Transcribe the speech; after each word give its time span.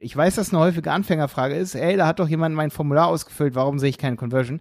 Ich 0.00 0.16
weiß, 0.16 0.36
dass 0.36 0.50
eine 0.50 0.60
häufige 0.62 0.92
Anfängerfrage 0.92 1.56
ist, 1.56 1.74
ey, 1.74 1.96
da 1.96 2.06
hat 2.06 2.20
doch 2.20 2.28
jemand 2.28 2.54
mein 2.54 2.70
Formular 2.70 3.08
ausgefüllt, 3.08 3.56
warum 3.56 3.80
sehe 3.80 3.88
ich 3.88 3.98
keine 3.98 4.14
Conversion? 4.14 4.60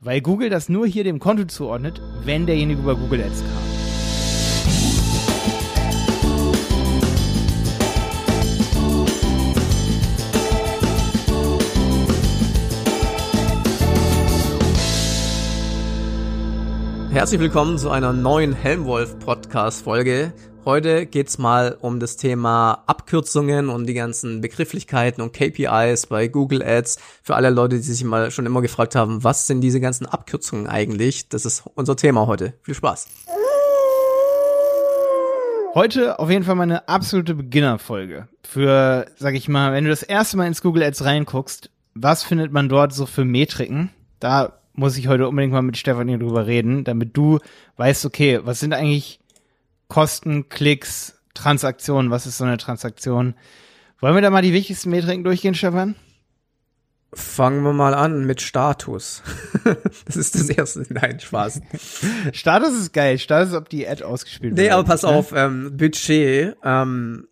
Weil 0.00 0.22
Google 0.22 0.48
das 0.48 0.70
nur 0.70 0.86
hier 0.86 1.04
dem 1.04 1.18
Konto 1.18 1.44
zuordnet, 1.44 2.00
wenn 2.24 2.46
derjenige 2.46 2.80
über 2.80 2.96
Google 2.96 3.22
Ads 3.22 3.42
kam. 3.42 3.68
Herzlich 17.12 17.40
willkommen 17.40 17.76
zu 17.76 17.90
einer 17.90 18.14
neuen 18.14 18.54
Helmwolf 18.54 19.18
Podcast 19.18 19.84
Folge. 19.84 20.32
Heute 20.68 21.06
geht's 21.06 21.38
mal 21.38 21.78
um 21.80 21.98
das 21.98 22.18
Thema 22.18 22.82
Abkürzungen 22.86 23.70
und 23.70 23.86
die 23.86 23.94
ganzen 23.94 24.42
Begrifflichkeiten 24.42 25.22
und 25.22 25.32
KPIs 25.32 26.08
bei 26.08 26.28
Google 26.28 26.62
Ads. 26.62 26.98
Für 27.22 27.36
alle 27.36 27.48
Leute, 27.48 27.76
die 27.76 27.82
sich 27.82 28.04
mal 28.04 28.30
schon 28.30 28.44
immer 28.44 28.60
gefragt 28.60 28.94
haben, 28.94 29.24
was 29.24 29.46
sind 29.46 29.62
diese 29.62 29.80
ganzen 29.80 30.04
Abkürzungen 30.04 30.66
eigentlich? 30.66 31.30
Das 31.30 31.46
ist 31.46 31.64
unser 31.74 31.96
Thema 31.96 32.26
heute. 32.26 32.52
Viel 32.60 32.74
Spaß. 32.74 33.08
Heute 35.72 36.18
auf 36.18 36.28
jeden 36.28 36.44
Fall 36.44 36.56
mal 36.56 36.64
eine 36.64 36.86
absolute 36.86 37.34
Beginnerfolge. 37.34 38.28
Für, 38.42 39.06
sag 39.16 39.36
ich 39.36 39.48
mal, 39.48 39.72
wenn 39.72 39.84
du 39.84 39.90
das 39.90 40.02
erste 40.02 40.36
Mal 40.36 40.48
ins 40.48 40.60
Google 40.60 40.82
Ads 40.82 41.02
reinguckst, 41.02 41.70
was 41.94 42.24
findet 42.24 42.52
man 42.52 42.68
dort 42.68 42.92
so 42.92 43.06
für 43.06 43.24
Metriken? 43.24 43.88
Da 44.20 44.58
muss 44.74 44.98
ich 44.98 45.08
heute 45.08 45.28
unbedingt 45.28 45.54
mal 45.54 45.62
mit 45.62 45.78
Stefanie 45.78 46.18
drüber 46.18 46.46
reden, 46.46 46.84
damit 46.84 47.16
du 47.16 47.38
weißt, 47.78 48.04
okay, 48.04 48.40
was 48.42 48.60
sind 48.60 48.74
eigentlich 48.74 49.18
Kosten, 49.88 50.48
Klicks, 50.48 51.18
Transaktionen, 51.34 52.10
was 52.10 52.26
ist 52.26 52.38
so 52.38 52.44
eine 52.44 52.58
Transaktion? 52.58 53.34
Wollen 54.00 54.14
wir 54.14 54.22
da 54.22 54.30
mal 54.30 54.42
die 54.42 54.52
wichtigsten 54.52 54.90
Metriken 54.90 55.24
durchgehen, 55.24 55.54
Stefan? 55.54 55.96
Fangen 57.14 57.62
wir 57.62 57.72
mal 57.72 57.94
an 57.94 58.26
mit 58.26 58.42
Status. 58.42 59.22
das 60.04 60.16
ist 60.16 60.34
das 60.34 60.50
erste. 60.50 60.84
Nein, 60.90 61.18
Spaß. 61.18 61.62
Status 62.32 62.74
ist 62.74 62.92
geil. 62.92 63.18
Status 63.18 63.48
ist, 63.48 63.54
ob 63.54 63.70
die 63.70 63.88
Ad 63.88 64.04
ausgespielt 64.04 64.56
wird. 64.56 64.66
Nee, 64.66 64.70
aber 64.70 64.84
pass 64.84 65.04
auf, 65.04 65.32
ähm, 65.32 65.74
Budget, 65.74 66.56
ähm, 66.62 67.27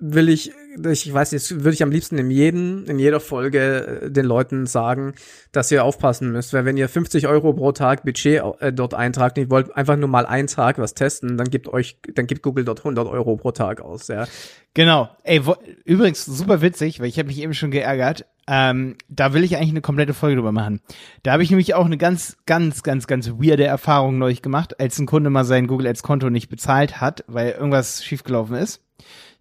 will 0.00 0.28
ich, 0.28 0.52
ich 0.90 1.12
weiß 1.12 1.32
nicht, 1.32 1.50
würde 1.50 1.72
ich 1.72 1.82
am 1.82 1.90
liebsten 1.90 2.18
in 2.18 2.30
jedem, 2.30 2.84
in 2.86 2.98
jeder 2.98 3.20
Folge 3.20 4.02
äh, 4.02 4.10
den 4.10 4.26
Leuten 4.26 4.66
sagen, 4.66 5.14
dass 5.52 5.70
ihr 5.70 5.84
aufpassen 5.84 6.32
müsst, 6.32 6.52
weil 6.52 6.64
wenn 6.64 6.76
ihr 6.76 6.88
50 6.88 7.26
Euro 7.28 7.52
pro 7.52 7.72
Tag 7.72 8.04
Budget 8.04 8.42
äh, 8.60 8.72
dort 8.72 8.94
eintragt, 8.94 9.38
und 9.38 9.44
ihr 9.44 9.50
wollt 9.50 9.74
einfach 9.74 9.96
nur 9.96 10.08
mal 10.08 10.26
einen 10.26 10.48
Tag 10.48 10.78
was 10.78 10.94
testen, 10.94 11.36
dann 11.36 11.50
gibt 11.50 11.68
euch, 11.68 11.98
dann 12.14 12.26
gibt 12.26 12.42
Google 12.42 12.64
dort 12.64 12.80
100 12.80 13.06
Euro 13.08 13.36
pro 13.36 13.52
Tag 13.52 13.80
aus, 13.80 14.08
ja. 14.08 14.26
Genau. 14.74 15.08
Ey, 15.22 15.46
wo, 15.46 15.56
übrigens 15.86 16.26
super 16.26 16.60
witzig, 16.60 17.00
weil 17.00 17.06
ich 17.06 17.18
habe 17.18 17.28
mich 17.28 17.40
eben 17.40 17.54
schon 17.54 17.70
geärgert. 17.70 18.26
Ähm, 18.46 18.96
da 19.08 19.32
will 19.32 19.42
ich 19.42 19.56
eigentlich 19.56 19.70
eine 19.70 19.80
komplette 19.80 20.12
Folge 20.14 20.36
drüber 20.36 20.52
machen. 20.52 20.80
Da 21.22 21.32
habe 21.32 21.42
ich 21.42 21.50
nämlich 21.50 21.74
auch 21.74 21.86
eine 21.86 21.96
ganz, 21.96 22.36
ganz, 22.44 22.82
ganz, 22.82 23.06
ganz 23.06 23.30
weirde 23.30 23.64
Erfahrung 23.64 24.18
neulich 24.18 24.42
gemacht, 24.42 24.78
als 24.78 24.98
ein 24.98 25.06
Kunde 25.06 25.30
mal 25.30 25.44
sein 25.44 25.66
Google 25.66 25.88
Ads 25.88 26.02
Konto 26.02 26.28
nicht 26.28 26.50
bezahlt 26.50 27.00
hat, 27.00 27.24
weil 27.26 27.52
irgendwas 27.52 28.04
schiefgelaufen 28.04 28.54
ist. 28.56 28.85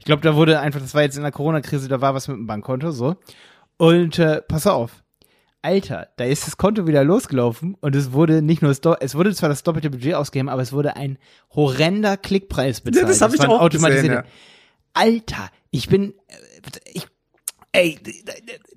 Ich 0.05 0.07
glaube, 0.07 0.21
da 0.21 0.35
wurde 0.35 0.59
einfach, 0.59 0.79
das 0.79 0.93
war 0.93 1.01
jetzt 1.01 1.17
in 1.17 1.23
der 1.23 1.31
Corona-Krise, 1.31 1.87
da 1.87 1.99
war 1.99 2.13
was 2.13 2.27
mit 2.27 2.37
dem 2.37 2.45
Bankkonto, 2.45 2.91
so. 2.91 3.15
Und 3.77 4.19
äh, 4.19 4.39
pass 4.43 4.67
auf, 4.67 5.03
Alter, 5.63 6.09
da 6.17 6.25
ist 6.25 6.45
das 6.45 6.57
Konto 6.57 6.85
wieder 6.85 7.03
losgelaufen 7.03 7.75
und 7.81 7.95
es 7.95 8.11
wurde 8.11 8.43
nicht 8.43 8.61
nur 8.61 8.69
das, 8.69 8.81
Do 8.81 8.93
es 8.99 9.15
wurde 9.15 9.33
zwar 9.33 9.49
das 9.49 9.63
doppelte 9.63 9.89
Budget 9.89 10.13
ausgegeben, 10.13 10.47
aber 10.47 10.61
es 10.61 10.71
wurde 10.73 10.95
ein 10.95 11.17
horrender 11.55 12.17
Klickpreis 12.17 12.81
bezahlt. 12.81 13.01
Ja, 13.01 13.09
das 13.09 13.21
habe 13.21 13.33
ich 13.35 13.41
auch 13.41 13.59
automatisierte- 13.61 13.95
gesehen, 13.95 14.13
ja. 14.13 14.23
Alter, 14.93 15.49
ich 15.71 15.89
bin, 15.89 16.13
äh, 16.27 16.35
ich, 16.93 17.07
ey, 17.75 17.99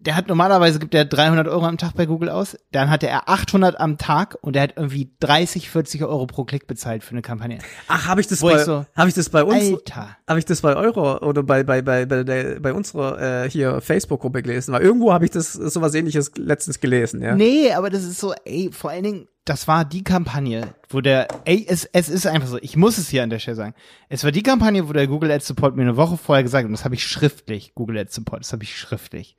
der 0.00 0.16
hat 0.16 0.28
normalerweise 0.28 0.78
gibt 0.78 0.94
er 0.94 1.04
300 1.04 1.48
Euro 1.48 1.64
am 1.64 1.78
Tag 1.78 1.94
bei 1.94 2.06
Google 2.06 2.28
aus, 2.28 2.56
dann 2.72 2.90
hatte 2.90 3.08
er 3.08 3.28
800 3.28 3.78
am 3.78 3.98
Tag 3.98 4.36
und 4.40 4.56
er 4.56 4.62
hat 4.62 4.74
irgendwie 4.76 5.10
30, 5.20 5.70
40 5.70 6.04
Euro 6.04 6.26
pro 6.26 6.44
Klick 6.44 6.66
bezahlt 6.66 7.04
für 7.04 7.12
eine 7.12 7.22
Kampagne. 7.22 7.58
Ach, 7.88 8.06
habe 8.06 8.20
ich 8.20 8.26
das 8.26 8.42
Wo 8.42 8.48
bei, 8.48 8.64
so, 8.64 8.86
habe 8.96 9.08
ich 9.08 9.14
das 9.14 9.30
bei 9.30 9.44
uns, 9.44 9.82
habe 10.26 10.38
ich 10.38 10.44
das 10.44 10.60
bei 10.60 10.76
Euro 10.76 11.18
oder 11.18 11.42
bei 11.42 11.62
bei 11.62 11.82
bei 11.82 12.06
bei, 12.06 12.24
der, 12.24 12.60
bei 12.60 12.72
unserer 12.72 13.44
äh, 13.44 13.50
hier 13.50 13.80
Facebook-Gruppe 13.80 14.42
gelesen? 14.42 14.72
Weil 14.72 14.82
irgendwo 14.82 15.12
habe 15.12 15.24
ich 15.24 15.30
das 15.30 15.52
sowas 15.52 15.94
Ähnliches 15.94 16.32
letztens 16.36 16.80
gelesen, 16.80 17.22
ja. 17.22 17.34
Nee, 17.34 17.72
aber 17.72 17.90
das 17.90 18.04
ist 18.04 18.18
so, 18.18 18.34
ey, 18.44 18.70
vor 18.72 18.90
allen 18.90 19.04
Dingen, 19.04 19.28
das 19.48 19.68
war 19.68 19.84
die 19.84 20.04
Kampagne, 20.04 20.74
wo 20.88 21.00
der, 21.00 21.28
ey, 21.44 21.64
es, 21.68 21.84
es 21.86 22.08
ist 22.08 22.26
einfach 22.26 22.48
so, 22.48 22.58
ich 22.58 22.76
muss 22.76 22.98
es 22.98 23.08
hier 23.08 23.22
an 23.22 23.30
der 23.30 23.38
Stelle 23.38 23.56
sagen. 23.56 23.74
Es 24.08 24.24
war 24.24 24.32
die 24.32 24.42
Kampagne, 24.42 24.88
wo 24.88 24.92
der 24.92 25.06
Google 25.06 25.30
Ads 25.30 25.46
Support 25.46 25.76
mir 25.76 25.82
eine 25.82 25.96
Woche 25.96 26.16
vorher 26.16 26.42
gesagt 26.42 26.62
hat, 26.64 26.66
und 26.66 26.72
das 26.72 26.84
habe 26.84 26.94
ich 26.94 27.06
schriftlich, 27.06 27.74
Google 27.74 27.98
Ads 27.98 28.14
Support, 28.14 28.40
das 28.44 28.52
habe 28.52 28.64
ich 28.64 28.76
schriftlich, 28.76 29.36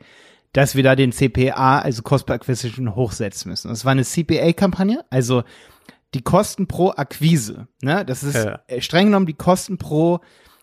dass 0.54 0.76
wir 0.76 0.84
da 0.84 0.96
den 0.96 1.12
CPA, 1.12 1.80
also 1.80 2.02
Cost 2.02 2.26
per 2.26 2.36
Acquisition, 2.36 2.96
hochsetzen 2.96 3.50
müssen. 3.52 3.70
Das 3.70 3.86
war 3.86 3.92
eine 3.92 4.04
CPA-Kampagne, 4.04 5.06
also 5.10 5.44
die 6.14 6.22
Kosten 6.24 6.68
pro 6.68 6.90
Akquise, 6.92 7.68
ne, 7.84 8.04
das 8.04 8.24
ist 8.24 8.36
Ja. 8.36 8.60
äh, 8.68 8.82
streng 8.82 9.08
genommen 9.08 9.28
die 9.28 9.34
Kosten 9.36 9.78
pro 9.78 10.20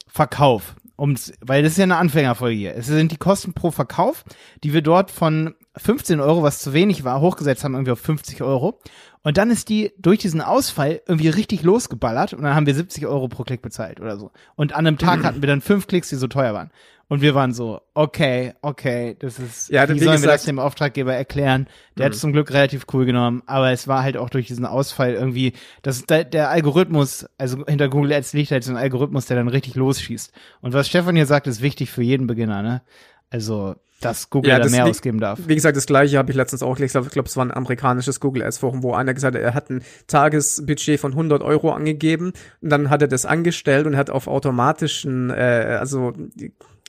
Verkauf. 0.09 0.75
Um's, 0.99 1.35
weil 1.43 1.63
das 1.63 1.73
ist 1.73 1.79
ja 1.79 1.83
eine 1.85 1.99
Anfängerfolge 1.99 2.57
hier. 2.57 2.75
Es 2.75 2.87
sind 2.87 3.13
die 3.13 3.19
Kosten 3.19 3.53
pro 3.53 3.71
Verkauf, 3.71 4.25
die 4.65 4.73
wir 4.73 4.81
dort 4.81 5.11
von 5.11 5.55
15 5.77 6.21
Euro, 6.21 6.43
was 6.43 6.61
zu 6.61 6.73
wenig 6.73 7.05
war, 7.05 7.21
hochgesetzt 7.21 7.65
haben, 7.65 7.75
irgendwie 7.75 7.91
auf 7.93 8.01
50 8.01 8.43
Euro. 8.43 8.81
Und 9.27 9.39
dann 9.39 9.51
ist 9.51 9.69
die 9.71 9.91
durch 9.99 10.21
diesen 10.21 10.41
Ausfall 10.41 11.03
irgendwie 11.09 11.29
richtig 11.29 11.65
losgeballert 11.65 12.33
und 12.33 12.45
dann 12.45 12.55
haben 12.55 12.65
wir 12.67 12.77
70 12.77 13.09
Euro 13.09 13.27
pro 13.27 13.43
Klick 13.43 13.61
bezahlt 13.61 14.01
oder 14.01 14.19
so. 14.19 14.31
Und 14.55 14.73
an 14.73 14.87
einem 14.87 14.99
Tag 14.99 15.21
hatten 15.25 15.43
wir 15.43 15.49
dann 15.49 15.61
fünf 15.61 15.89
Klicks, 15.89 16.11
die 16.11 16.15
so 16.15 16.29
teuer 16.29 16.55
waren. 16.55 16.71
Und 17.09 17.23
wir 17.23 17.35
waren 17.35 17.53
so, 17.53 17.81
okay, 17.93 18.55
okay, 18.63 19.17
das 19.19 19.41
ist, 19.41 19.69
Ja, 19.69 19.83
wie 19.89 19.99
sollen 19.99 20.11
wir 20.13 20.13
gesagt- 20.13 20.35
das 20.35 20.45
dem 20.45 20.61
Auftraggeber 20.61 21.13
erklären? 21.13 21.67
Der 21.99 22.07
hat 22.07 22.13
es 22.13 22.21
zum 22.21 22.33
Glück 22.33 22.53
relativ 22.53 22.85
cool 22.93 23.05
genommen, 23.05 23.43
aber 23.47 23.73
es 23.73 23.89
war 23.89 24.05
halt 24.05 24.17
auch 24.17 24.31
durch 24.31 24.47
diesen 24.47 24.65
Ausfall 24.65 25.15
irgendwie, 25.15 25.55
das 25.83 26.05
der, 26.07 26.23
der 26.23 26.51
Algorithmus, 26.51 27.27
also 27.37 27.67
hinter 27.67 27.89
Google 27.89 28.13
Ads 28.13 28.33
liegt 28.33 28.53
halt 28.53 28.63
so 28.63 28.71
ein 28.71 28.77
Algorithmus, 28.77 29.27
der 29.27 29.37
dann 29.39 29.49
richtig 29.49 29.75
losschießt. 29.75 30.31
Und 30.61 30.73
was 30.73 30.87
Stefan 30.87 31.17
hier 31.17 31.27
sagt, 31.27 31.49
ist 31.49 31.63
wichtig 31.63 31.91
für 31.91 32.03
jeden 32.03 32.29
Beginner, 32.29 32.63
ne? 32.63 32.83
Also, 33.29 33.75
dass 34.01 34.31
Google 34.31 34.51
Ja, 34.51 34.59
da 34.59 34.69
mehr 34.69 34.85
ausgeben 34.87 35.21
darf. 35.21 35.39
Wie 35.47 35.55
gesagt, 35.55 35.77
das 35.77 35.87
gleiche 35.87 36.19
habe 36.19 36.31
ich 36.31 36.37
letztens 36.37 36.63
auch 36.63 36.77
gelesen. 36.77 37.03
Ich 37.05 37.11
glaube, 37.13 37.29
es 37.29 37.37
war 37.37 37.45
ein 37.45 37.51
amerikanisches 37.51 38.21
Google 38.21 38.43
Ads 38.43 38.59
Forum, 38.59 38.83
wo 38.83 38.93
einer 38.95 39.15
gesagt 39.15 39.35
hat, 39.37 39.43
er 39.43 39.55
hat 39.55 39.71
ein 39.71 39.83
Tagesbudget 40.07 41.01
von 41.01 41.13
100 41.13 41.43
Euro 41.43 41.73
angegeben 41.73 42.33
und 42.61 42.71
dann 42.71 42.91
hat 42.91 43.03
er 43.03 43.09
das 43.09 43.25
angestellt 43.27 43.87
und 43.87 43.97
hat 43.97 44.11
auf 44.11 44.27
automatischen, 44.27 45.31
äh, 45.31 45.77
also 45.81 46.13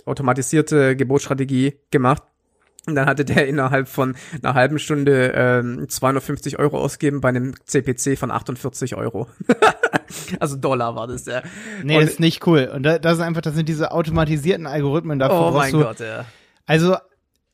automatisierte 0.06 0.96
Gebotsstrategie 0.96 1.76
gemacht. 1.92 2.24
Und 2.86 2.96
dann 2.96 3.06
hatte 3.06 3.26
der 3.26 3.48
innerhalb 3.48 3.90
von 3.90 4.16
einer 4.42 4.54
halben 4.54 4.80
Stunde 4.80 5.34
ähm, 5.36 5.90
250 5.90 6.58
Euro 6.58 6.80
ausgegeben 6.80 7.20
bei 7.20 7.28
einem 7.30 7.54
CPC 7.66 8.18
von 8.18 8.32
48 8.32 8.96
Euro. 8.96 9.28
also 10.40 10.56
Dollar 10.56 10.96
war 10.96 11.06
das, 11.08 11.26
ja. 11.26 11.42
Nee, 11.84 11.98
Und- 11.98 12.04
das 12.04 12.12
ist 12.12 12.20
nicht 12.22 12.48
cool. 12.48 12.72
Und 12.74 12.84
da, 12.84 12.98
das 12.98 13.18
ist 13.18 13.24
einfach, 13.24 13.42
das 13.42 13.56
sind 13.56 13.68
diese 13.68 13.92
automatisierten 13.92 14.68
Algorithmen 14.68 15.20
dafür. 15.20 15.48
oh 15.48 15.52
mein 15.52 15.74
Gott, 15.74 16.00
ja. 16.00 16.26
Also, 16.68 16.98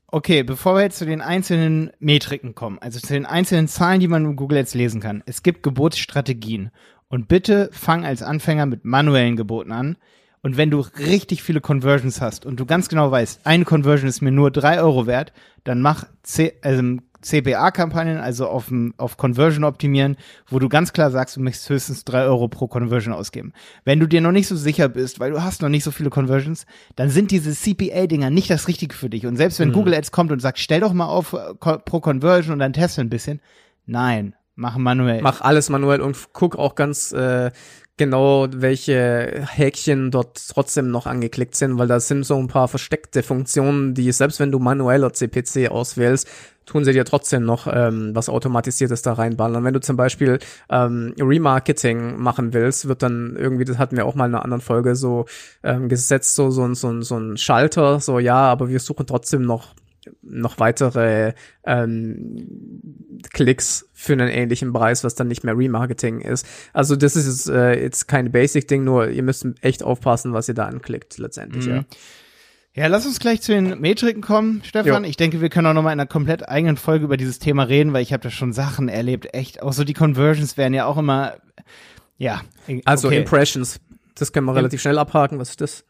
okay, 0.07 0.44
bevor 0.44 0.75
wir 0.75 0.81
jetzt 0.81 0.97
zu 0.97 1.06
den 1.06 1.22
einzelnen 1.22 1.91
Metriken 2.00 2.56
kommen, 2.56 2.79
also 2.79 3.00
zu 3.00 3.13
den 3.13 3.25
einzelnen 3.25 3.68
Zahlen, 3.69 4.00
die 4.00 4.07
man 4.07 4.25
in 4.25 4.35
Google 4.35 4.57
jetzt 4.57 4.74
lesen 4.74 5.00
kann. 5.00 5.24
Es 5.25 5.44
gibt 5.44 5.63
Geburtsstrategien. 5.63 6.72
Und 7.07 7.28
bitte 7.28 7.69
fang 7.72 8.06
als 8.06 8.24
Anfänger 8.24 8.66
mit 8.66 8.85
manuellen 8.85 9.35
Geboten 9.35 9.72
an. 9.72 9.97
Und 10.41 10.57
wenn 10.57 10.72
du 10.72 10.79
richtig 10.79 11.44
viele 11.44 11.62
Conversions 11.62 12.22
hast 12.22 12.44
und 12.46 12.59
du 12.59 12.66
ganz 12.66 12.90
genau 12.90 13.12
weißt, 13.12 13.46
eine 13.46 13.66
Conversion 13.66 14.09
ist 14.09 14.22
mir 14.22 14.31
nur 14.31 14.50
drei 14.50 14.81
Euro 14.81 15.06
wert, 15.06 15.31
dann 15.63 15.80
mach 15.80 16.06
C 16.24 16.53
also 16.63 16.81
CPA-Kampagnen, 17.24 18.18
also 18.18 18.48
auf, 18.48 18.72
auf 18.98 19.18
Conversion 19.18 19.64
optimieren, 19.64 20.18
wo 20.48 20.60
du 20.60 20.70
ganz 20.70 20.94
klar 20.94 21.12
sagst, 21.12 21.36
du 21.36 21.42
möchtest 21.42 21.70
höchstens 21.70 22.06
drei 22.06 22.24
Euro 22.24 22.48
pro 22.48 22.68
Conversion 22.68 23.14
ausgeben. 23.14 23.54
Wenn 23.86 24.00
du 24.00 24.08
dir 24.08 24.22
noch 24.22 24.32
nicht 24.32 24.48
so 24.48 24.56
sicher 24.56 24.90
bist, 24.90 25.20
weil 25.20 25.32
du 25.32 25.44
hast 25.44 25.62
noch 25.62 25.70
nicht 25.70 25.84
so 25.84 25.92
viele 25.92 26.10
Conversions, 26.10 26.66
dann 26.96 27.10
sind 27.10 27.32
diese 27.32 27.52
CPA-Dinger 27.52 28.30
nicht 28.30 28.50
das 28.50 28.68
Richtige 28.68 28.96
für 28.96 29.10
dich. 29.10 29.26
Und 29.26 29.38
selbst 29.38 29.60
wenn 29.60 29.72
Google 29.72 29.94
Ads 29.96 30.12
kommt 30.12 30.32
und 30.32 30.40
sagt, 30.40 30.60
stell 30.60 30.81
doch 30.81 30.94
mal 30.94 31.08
auf 31.08 31.34
äh, 31.34 31.54
pro 31.56 32.00
Conversion 32.00 32.54
und 32.54 32.60
dann 32.60 32.74
teste 32.74 33.02
ein 33.02 33.10
bisschen, 33.10 33.42
nein, 33.86 34.36
mach 34.56 34.78
manuell. 34.78 35.22
Mach 35.22 35.42
alles 35.42 35.69
manuell 35.69 36.02
und 36.02 36.18
guck 36.34 36.58
auch 36.58 36.76
ganz 36.76 37.12
äh, 37.12 37.52
genau, 37.98 38.48
welche 38.51 39.45
Häkchen 39.50 40.12
dort 40.12 40.42
trotzdem 40.50 40.90
noch 40.90 41.06
angeklickt 41.06 41.56
sind, 41.56 41.78
weil 41.78 41.88
da 41.88 42.00
sind 42.00 42.25
so 42.25 42.38
ein 42.38 42.48
paar 42.48 42.68
versteckte 42.68 43.24
Funktionen, 43.24 43.94
die 43.94 44.12
selbst 44.12 44.40
wenn 44.40 44.51
du 44.51 44.60
manueller 44.60 45.13
CPC 45.13 45.69
auswählst, 45.69 46.28
tun 46.66 46.86
sie 46.86 46.94
dir 46.94 47.06
trotzdem 47.06 47.44
noch 47.44 47.68
ähm, 47.68 48.12
was 48.13 48.30
Automatisiertes 48.30 49.01
da 49.01 49.13
reinballern. 49.13 49.63
Wenn 49.63 49.74
du 49.74 49.81
zum 49.81 49.98
Beispiel 49.98 50.40
ähm, 50.69 51.13
Remarketing 51.19 52.18
machen 52.18 52.54
willst, 52.54 52.88
wird 52.88 53.04
dann 53.04 53.36
irgendwie, 53.38 53.66
das 53.66 53.78
hatten 53.78 53.98
wir 53.98 54.06
auch 54.06 54.16
mal 54.16 54.25
in 54.25 54.36
einer 54.36 54.44
anderen 54.44 54.62
Folge 54.62 54.95
so 54.95 55.25
ähm, 55.63 55.90
gesetzt, 55.90 56.36
so, 56.36 56.51
so, 56.51 56.74
so, 56.74 57.01
so 57.01 57.18
ein 57.18 57.38
Schalter, 57.38 58.00
so 58.00 58.19
ja, 58.19 58.38
aber 58.38 58.69
wir 58.69 58.80
suchen 58.80 59.06
trotzdem 59.06 59.42
noch 59.42 59.75
noch 60.22 60.60
weitere 60.60 61.34
ähm, 61.66 63.20
Klicks 63.32 63.90
für 63.94 64.14
einen 64.14 64.30
ähnlichen 64.30 64.74
Preis, 64.74 65.04
was 65.04 65.16
dann 65.16 65.28
nicht 65.28 65.44
mehr 65.44 65.58
Remarketing 65.58 66.22
ist. 66.22 66.46
Also 66.74 66.96
das 66.96 67.16
ist 67.16 67.28
jetzt, 67.28 67.50
äh, 67.50 67.82
jetzt 67.82 68.08
kein 68.08 68.32
Basic-Ding, 68.32 68.84
nur 68.84 69.10
ihr 69.10 69.24
müsst 69.24 69.46
echt 69.62 69.84
aufpassen, 69.84 70.34
was 70.34 70.48
ihr 70.48 70.56
da 70.56 70.66
anklickt 70.66 71.18
letztendlich. 71.18 71.68
Mhm. 71.68 71.72
Ja. 71.72 71.84
Ja, 72.76 72.88
lass 72.88 73.06
uns 73.06 73.20
gleich 73.20 73.40
zu 73.42 73.52
den 73.52 73.80
Metriken 73.82 74.24
kommen, 74.24 74.64
Stefan. 74.66 75.04
Jo. 75.04 75.10
Ich 75.10 75.16
denke, 75.16 75.42
wir 75.42 75.50
können 75.50 75.68
auch 75.68 75.74
nochmal 75.76 75.94
in 75.94 76.00
einer 76.00 76.08
komplett 76.08 76.50
eigenen 76.50 76.76
Folge 76.76 77.06
über 77.06 77.18
dieses 77.18 77.38
Thema 77.38 77.64
reden, 77.64 77.94
weil 77.94 78.02
ich 78.02 78.14
habe 78.14 78.24
da 78.24 78.32
schon 78.32 78.52
Sachen 78.52 78.90
erlebt. 78.90 79.32
Echt, 79.32 79.62
auch 79.62 79.74
so 79.74 79.84
die 79.84 79.94
Conversions 79.94 80.58
werden 80.58 80.74
ja 80.74 80.86
auch 80.86 80.98
immer, 80.98 81.36
ja. 82.18 82.42
Also 82.86 83.10
okay. 83.10 83.20
Impressions. 83.20 83.80
Das 84.16 84.34
können 84.34 84.48
wir 84.48 84.56
relativ 84.56 84.82
schnell 84.82 84.98
abhaken. 84.98 85.38
Was 85.38 85.52
ist 85.52 85.62
das? 85.62 85.86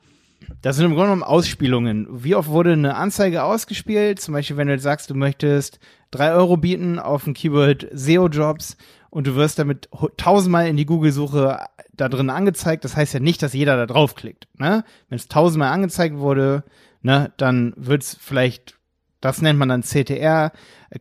Das 0.61 0.75
sind 0.75 0.85
im 0.85 0.91
Grunde 0.91 1.07
genommen 1.07 1.23
Ausspielungen. 1.23 2.07
Wie 2.09 2.35
oft 2.35 2.49
wurde 2.49 2.73
eine 2.73 2.95
Anzeige 2.95 3.43
ausgespielt? 3.43 4.19
Zum 4.19 4.33
Beispiel, 4.33 4.57
wenn 4.57 4.67
du 4.67 4.73
jetzt 4.73 4.83
sagst, 4.83 5.09
du 5.09 5.15
möchtest 5.15 5.79
drei 6.11 6.33
Euro 6.33 6.57
bieten 6.57 6.99
auf 6.99 7.27
ein 7.27 7.33
Keyword 7.33 7.87
SEO-Jobs 7.91 8.77
und 9.09 9.27
du 9.27 9.35
wirst 9.35 9.59
damit 9.59 9.89
tausendmal 10.17 10.67
in 10.67 10.77
die 10.77 10.85
Google-Suche 10.85 11.59
da 11.93 12.09
drin 12.09 12.29
angezeigt. 12.29 12.83
Das 12.83 12.95
heißt 12.95 13.13
ja 13.13 13.19
nicht, 13.19 13.41
dass 13.43 13.53
jeder 13.53 13.77
da 13.77 13.85
draufklickt. 13.85 14.47
Ne? 14.57 14.83
Wenn 15.09 15.15
es 15.17 15.27
tausendmal 15.27 15.71
angezeigt 15.71 16.17
wurde, 16.17 16.63
ne, 17.03 17.31
dann 17.37 17.73
wird's 17.75 18.17
vielleicht, 18.19 18.75
das 19.21 19.41
nennt 19.41 19.59
man 19.59 19.69
dann 19.69 19.83
CTR, 19.83 20.51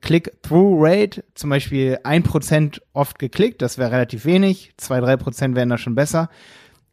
Click-Through-Rate, 0.00 1.24
zum 1.34 1.50
Beispiel 1.50 1.98
ein 2.04 2.22
Prozent 2.22 2.82
oft 2.92 3.18
geklickt, 3.18 3.62
das 3.62 3.78
wäre 3.78 3.92
relativ 3.92 4.24
wenig, 4.24 4.72
zwei, 4.76 5.00
drei 5.00 5.16
Prozent 5.16 5.56
wären 5.56 5.70
da 5.70 5.78
schon 5.78 5.94
besser. 5.94 6.28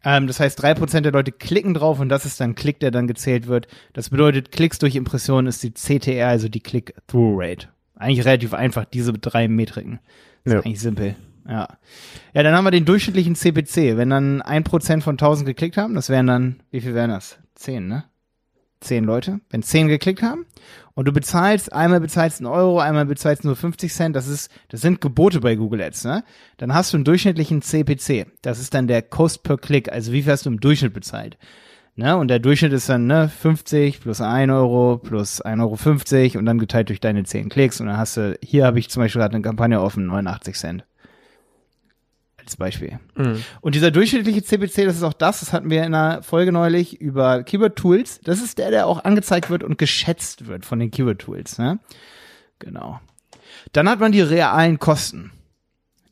Ähm, 0.03 0.27
das 0.27 0.39
heißt, 0.39 0.61
drei 0.61 0.73
Prozent 0.73 1.05
der 1.05 1.11
Leute 1.13 1.31
klicken 1.31 1.73
drauf 1.73 1.99
und 1.99 2.09
das 2.09 2.25
ist 2.25 2.39
dann 2.39 2.55
Klick, 2.55 2.79
der 2.79 2.91
dann 2.91 3.07
gezählt 3.07 3.47
wird. 3.47 3.67
Das 3.93 4.09
bedeutet, 4.09 4.51
Klicks 4.51 4.79
durch 4.79 4.95
Impressionen 4.95 5.47
ist 5.47 5.61
die 5.63 5.73
CTR, 5.73 6.27
also 6.29 6.47
die 6.49 6.61
Click-Through-Rate. 6.61 7.67
Eigentlich 7.95 8.25
relativ 8.25 8.53
einfach, 8.53 8.85
diese 8.85 9.11
drei 9.13 9.47
Metriken. 9.47 9.99
Ist 10.45 10.53
Ja. 10.53 10.59
eigentlich 10.59 10.79
simpel. 10.79 11.15
Ja. 11.47 11.67
Ja, 12.33 12.43
dann 12.43 12.53
haben 12.55 12.63
wir 12.63 12.71
den 12.71 12.85
durchschnittlichen 12.85 13.35
CPC. 13.35 13.97
Wenn 13.97 14.09
dann 14.09 14.41
ein 14.41 14.63
Prozent 14.63 15.03
von 15.03 15.15
1000 15.17 15.47
geklickt 15.47 15.77
haben, 15.77 15.95
das 15.95 16.09
wären 16.09 16.27
dann, 16.27 16.61
wie 16.71 16.79
viel 16.79 16.93
wären 16.93 17.09
das? 17.09 17.37
Zehn, 17.55 17.87
ne? 17.87 18.05
Zehn 18.81 19.03
Leute. 19.03 19.41
Wenn 19.49 19.61
zehn 19.61 19.87
geklickt 19.87 20.21
haben 20.21 20.45
und 20.95 21.07
du 21.07 21.11
bezahlst, 21.11 21.73
einmal 21.73 21.99
bezahlst 21.99 22.39
einen 22.39 22.47
Euro, 22.47 22.79
einmal 22.79 23.05
bezahlst 23.05 23.43
nur 23.43 23.55
50 23.55 23.93
Cent, 23.93 24.15
das 24.15 24.27
ist, 24.27 24.49
das 24.69 24.81
sind 24.81 25.01
Gebote 25.01 25.41
bei 25.41 25.55
Google 25.55 25.81
Ads, 25.81 26.05
ne? 26.05 26.23
Dann 26.57 26.73
hast 26.73 26.93
du 26.93 26.97
einen 26.97 27.03
durchschnittlichen 27.03 27.61
CPC. 27.61 28.27
Das 28.41 28.59
ist 28.59 28.73
dann 28.73 28.87
der 28.87 29.01
Cost 29.01 29.43
per 29.43 29.57
Click, 29.57 29.91
also 29.91 30.13
wie 30.13 30.23
viel 30.23 30.31
hast 30.31 30.45
du 30.45 30.49
im 30.49 30.59
Durchschnitt 30.59 30.93
bezahlt? 30.93 31.37
Ne? 31.99 32.15
Und 32.15 32.29
der 32.29 32.39
Durchschnitt 32.39 32.71
ist 32.71 32.87
dann 32.87 33.07
ne, 33.07 33.27
50 33.27 33.99
plus 33.99 34.21
1 34.21 34.49
Euro 34.49 34.97
plus 34.97 35.43
1,50 35.43 36.29
Euro 36.29 36.39
und 36.39 36.45
dann 36.45 36.57
geteilt 36.57 36.87
durch 36.87 37.01
deine 37.01 37.25
10 37.25 37.49
Klicks 37.49 37.81
und 37.81 37.87
dann 37.87 37.97
hast 37.97 38.15
du, 38.15 38.37
hier 38.41 38.65
habe 38.65 38.79
ich 38.79 38.89
zum 38.89 39.03
Beispiel 39.03 39.19
gerade 39.19 39.35
eine 39.35 39.43
Kampagne 39.43 39.81
offen, 39.81 40.05
89 40.05 40.55
Cent. 40.55 40.85
Als 42.49 42.57
Beispiel. 42.57 42.99
Mhm. 43.15 43.43
Und 43.61 43.75
dieser 43.75 43.91
durchschnittliche 43.91 44.41
CPC, 44.41 44.85
das 44.85 44.95
ist 44.95 45.03
auch 45.03 45.13
das, 45.13 45.41
das 45.41 45.53
hatten 45.53 45.69
wir 45.69 45.83
in 45.83 45.93
einer 45.93 46.23
Folge 46.23 46.51
neulich 46.51 46.99
über 46.99 47.43
Keyword 47.43 47.75
Tools. 47.75 48.19
Das 48.23 48.41
ist 48.41 48.57
der, 48.57 48.71
der 48.71 48.87
auch 48.87 49.03
angezeigt 49.03 49.51
wird 49.51 49.63
und 49.63 49.77
geschätzt 49.77 50.47
wird 50.47 50.65
von 50.65 50.79
den 50.79 50.89
Keyword 50.89 51.19
Tools. 51.19 51.59
Ne? 51.59 51.77
Genau. 52.57 52.99
Dann 53.71 53.87
hat 53.87 53.99
man 53.99 54.11
die 54.11 54.21
realen 54.21 54.79
Kosten. 54.79 55.29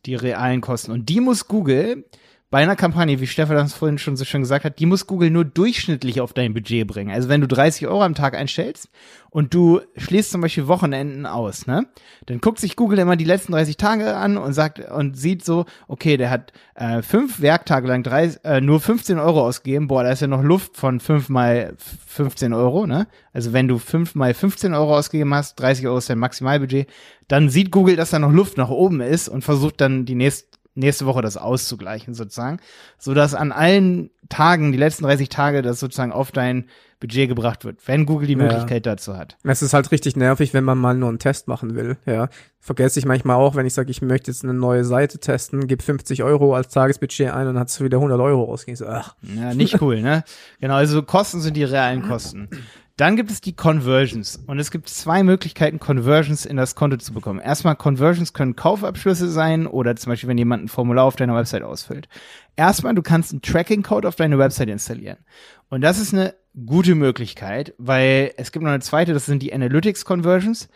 Die 0.06 0.14
realen 0.14 0.62
Kosten. 0.62 0.92
Und 0.92 1.10
die 1.10 1.22
muss 1.22 1.48
Google 1.48 2.06
bei 2.50 2.60
einer 2.60 2.78
Kampagne, 2.78 3.20
wie 3.20 3.28
Stefan 3.28 3.58
das 3.58 3.74
vorhin 3.74 3.98
schon 3.98 4.16
so 4.16 4.24
schön 4.24 4.40
gesagt 4.40 4.64
hat, 4.64 4.80
die 4.80 4.86
muss 4.86 5.06
Google 5.06 5.32
nur 5.32 5.44
durchschnittlich 5.44 6.22
auf 6.22 6.32
dein 6.32 6.54
Budget 6.54 6.88
bringen. 6.88 7.12
Also 7.12 7.28
wenn 7.28 7.42
du 7.42 7.48
30 7.48 7.88
Euro 7.88 8.04
am 8.04 8.16
Tag 8.16 8.36
einstellst 8.36 8.90
und 9.30 9.54
du 9.54 9.82
schließt 9.98 10.32
zum 10.32 10.40
Beispiel 10.40 10.68
Wochenenden 10.68 11.26
aus, 11.26 11.68
ne, 11.68 11.88
dann 12.26 12.40
guckt 12.40 12.60
sich 12.60 12.78
Google 12.78 13.00
immer 13.00 13.18
die 13.18 13.26
letzten 13.26 13.52
30 13.52 13.76
Tage 13.76 14.16
an 14.16 14.38
und 14.38 14.54
sagt 14.54 14.80
und 14.80 15.18
sieht 15.18 15.44
so, 15.44 15.66
okay, 15.90 16.16
der 16.16 16.30
hat 16.30 16.54
äh, 16.76 17.02
fünf 17.02 17.42
Werktage 17.42 17.90
lang 17.90 18.04
drei, 18.04 18.32
äh, 18.46 18.62
nur 18.62 18.80
15 18.80 19.20
Euro 19.20 19.46
ausgegeben. 19.46 19.88
Boah, 19.90 20.04
da 20.04 20.12
ist 20.12 20.22
ja 20.22 20.28
noch 20.28 20.44
Luft 20.44 20.78
von 20.78 21.02
fünf 21.02 21.28
mal 21.28 21.74
15 22.08 22.54
Euro, 22.54 22.88
ne? 22.88 23.08
Also 23.34 23.52
wenn 23.52 23.68
du 23.68 23.78
fünf 23.78 24.16
mal 24.16 24.34
15 24.34 24.74
Euro 24.74 24.96
ausgegeben 24.96 25.34
hast, 25.34 25.60
30 25.60 25.86
Euro 25.88 25.98
ist 25.98 26.10
dein 26.10 26.18
Maximalbudget, 26.18 26.88
dann 27.28 27.50
sieht 27.50 27.72
Google, 27.72 27.98
dass 27.98 28.12
da 28.12 28.20
noch 28.20 28.32
Luft 28.32 28.58
nach 28.58 28.70
oben 28.70 29.02
ist 29.02 29.28
und 29.28 29.44
versucht 29.44 29.82
dann 29.82 30.06
die 30.06 30.16
nächste 30.16 30.57
nächste 30.78 31.06
Woche 31.06 31.22
das 31.22 31.38
auszugleichen 31.38 32.14
sozusagen, 32.14 32.60
so 32.98 33.14
dass 33.14 33.34
an 33.34 33.52
allen 33.52 34.10
Tagen, 34.30 34.72
die 34.72 34.78
letzten 34.78 35.04
30 35.04 35.30
Tage, 35.30 35.62
das 35.62 35.80
sozusagen 35.80 36.12
auf 36.12 36.32
dein 36.32 36.66
Budget 37.00 37.30
gebracht 37.30 37.64
wird, 37.64 37.88
wenn 37.88 38.06
Google 38.06 38.28
die 38.28 38.34
Ja. 38.34 38.40
Möglichkeit 38.40 38.86
dazu 38.86 39.16
hat. 39.16 39.38
Es 39.44 39.62
ist 39.62 39.74
halt 39.74 39.92
richtig 39.92 40.16
nervig, 40.16 40.54
wenn 40.54 40.64
man 40.64 40.78
mal 40.80 40.96
nur 40.96 41.10
einen 41.10 41.20
Test 41.20 41.48
machen 41.48 41.76
will. 41.76 41.98
Ja, 42.08 42.28
vergesse 42.60 42.98
ich 43.00 43.06
manchmal 43.06 43.36
auch, 43.36 43.56
wenn 43.56 43.66
ich 43.68 43.74
sage, 43.76 43.92
ich 43.92 44.02
möchte 44.02 44.32
jetzt 44.32 44.44
eine 44.44 44.54
neue 44.56 44.84
Seite 44.84 45.20
testen, 45.20 45.68
gib 45.68 45.84
50 45.84 46.24
Euro 46.24 46.56
als 46.56 46.70
Tagesbudget 46.70 47.32
ein 47.32 47.48
und 47.48 47.60
hast 47.60 47.80
du 47.80 47.84
wieder 47.84 47.98
100 47.98 48.20
Euro 48.20 48.46
rausgehen. 48.46 48.76
So, 48.76 48.88
ach, 48.88 49.16
Ja, 49.22 49.54
nicht 49.54 49.80
cool, 49.82 50.02
ne? 50.02 50.24
Genau, 50.60 50.74
also 50.76 51.04
Kosten 51.04 51.40
sind 51.42 51.56
die 51.56 51.64
realen 51.64 52.02
Kosten. 52.02 52.50
Dann 52.98 53.16
gibt 53.16 53.30
es 53.30 53.42
die 53.42 53.56
Conversions. 53.56 54.38
Und 54.48 54.58
es 54.58 54.72
gibt 54.72 54.90
zwei 54.90 55.22
Möglichkeiten, 55.22 55.80
Conversions 55.80 56.46
in 56.46 56.58
das 56.58 56.74
Konto 56.74 56.98
zu 56.98 57.14
bekommen. 57.14 57.40
Erstmal, 57.40 57.76
Conversions 57.76 58.34
können 58.34 58.56
Kaufabschlüsse 58.56 59.30
sein 59.30 59.68
oder 59.68 59.96
zum 59.96 60.12
Beispiel, 60.12 60.30
wenn 60.30 60.38
jemand 60.40 60.64
ein 60.64 60.68
Formular 60.68 61.06
auf 61.06 61.16
deiner 61.16 61.36
Website 61.36 61.62
ausfüllt. 61.62 62.10
Erstmal, 62.56 62.96
du 62.96 63.04
kannst 63.04 63.32
einen 63.32 63.44
Tracking-Code 63.44 64.08
auf 64.08 64.16
deine 64.16 64.40
Website 64.40 64.70
installieren. 64.70 65.18
Und 65.70 65.82
das 65.82 66.00
ist 66.00 66.12
eine 66.12 66.34
gute 66.66 66.96
Möglichkeit, 66.96 67.76
weil 67.78 68.34
es 68.38 68.52
gibt 68.52 68.64
noch 68.64 68.72
eine 68.72 68.82
zweite, 68.82 69.14
das 69.14 69.28
sind 69.28 69.44
die 69.44 69.54
Analytics-Conversions 69.54 70.68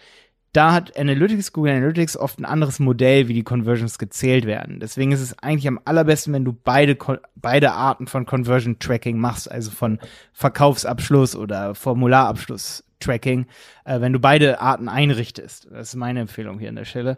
da 0.53 0.74
hat 0.74 0.98
Analytics, 0.98 1.53
Google 1.53 1.74
Analytics 1.74 2.18
oft 2.18 2.39
ein 2.39 2.45
anderes 2.45 2.80
Modell, 2.80 3.27
wie 3.27 3.33
die 3.33 3.44
Conversions 3.44 3.98
gezählt 3.98 4.45
werden. 4.45 4.80
Deswegen 4.80 5.12
ist 5.12 5.21
es 5.21 5.38
eigentlich 5.39 5.68
am 5.68 5.80
allerbesten, 5.86 6.33
wenn 6.33 6.44
du 6.44 6.51
beide, 6.51 6.98
beide 7.36 7.71
Arten 7.71 8.07
von 8.07 8.25
Conversion 8.25 8.77
Tracking 8.80 9.18
machst, 9.18 9.50
also 9.50 9.71
von 9.71 10.00
Verkaufsabschluss 10.33 11.36
oder 11.36 11.74
Formularabschluss 11.74 12.83
Tracking, 13.00 13.48
äh, 13.86 14.01
wenn 14.01 14.13
du 14.13 14.19
beide 14.19 14.62
Arten 14.62 14.89
einrichtest. 14.89 15.68
Das 15.71 15.89
ist 15.89 15.95
meine 15.95 16.19
Empfehlung 16.21 16.59
hier 16.59 16.69
an 16.69 16.75
der 16.75 16.86
Stelle. 16.86 17.18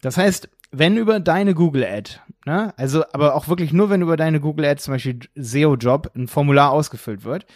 Das 0.00 0.16
heißt, 0.16 0.48
wenn 0.70 0.96
über 0.96 1.20
deine 1.20 1.54
Google 1.54 1.84
Ad, 1.84 2.20
ne, 2.44 2.74
also 2.76 3.04
aber 3.12 3.34
auch 3.34 3.48
wirklich 3.48 3.72
nur, 3.72 3.90
wenn 3.90 4.02
über 4.02 4.16
deine 4.16 4.40
Google 4.40 4.66
Ad 4.66 4.80
zum 4.80 4.94
Beispiel 4.94 5.20
SEO-Job 5.34 6.10
ein 6.14 6.28
Formular 6.28 6.70
ausgefüllt 6.70 7.24
wird, 7.24 7.46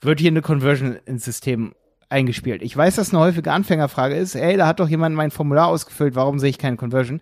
wird 0.00 0.20
hier 0.20 0.30
eine 0.30 0.42
Conversion 0.42 0.96
ins 1.04 1.24
System 1.24 1.74
eingespielt. 2.10 2.62
Ich 2.62 2.76
weiß, 2.76 2.96
dass 2.96 3.14
eine 3.14 3.22
häufige 3.22 3.52
Anfängerfrage 3.52 4.16
ist, 4.16 4.34
ey, 4.34 4.56
da 4.56 4.66
hat 4.66 4.80
doch 4.80 4.88
jemand 4.88 5.16
mein 5.16 5.30
Formular 5.30 5.68
ausgefüllt, 5.68 6.14
warum 6.14 6.38
sehe 6.38 6.50
ich 6.50 6.58
keine 6.58 6.76
Conversion? 6.76 7.20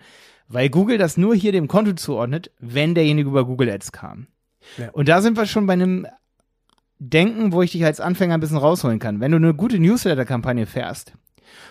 Weil 0.49 0.71
Google 0.71 0.99
das 0.99 1.17
nur 1.17 1.35
hier 1.35 1.53
dem 1.53 1.69
Konto 1.69 1.93
zuordnet, 1.93 2.51
wenn 2.59 2.95
derjenige 2.95 3.29
über 3.29 3.45
Google 3.45 3.71
Ads 3.71 3.93
kam. 3.93 4.29
Ja. 4.79 4.89
Und 4.91 5.09
da 5.09 5.21
sind 5.21 5.37
wir 5.37 5.47
schon 5.47 5.67
bei 5.67 5.75
einem 5.75 6.07
Denken, 6.99 7.53
wo 7.53 7.63
ich 7.63 7.73
dich 7.73 7.85
als 7.85 8.01
Anfänger 8.01 8.35
ein 8.35 8.41
bisschen 8.41 8.57
rausholen 8.57 8.99
kann. 8.99 9.21
Wenn 9.21 9.31
du 9.31 9.37
eine 9.37 9.55
gute 9.55 9.79
Newsletter-Kampagne 9.79 10.67
fährst 10.67 11.13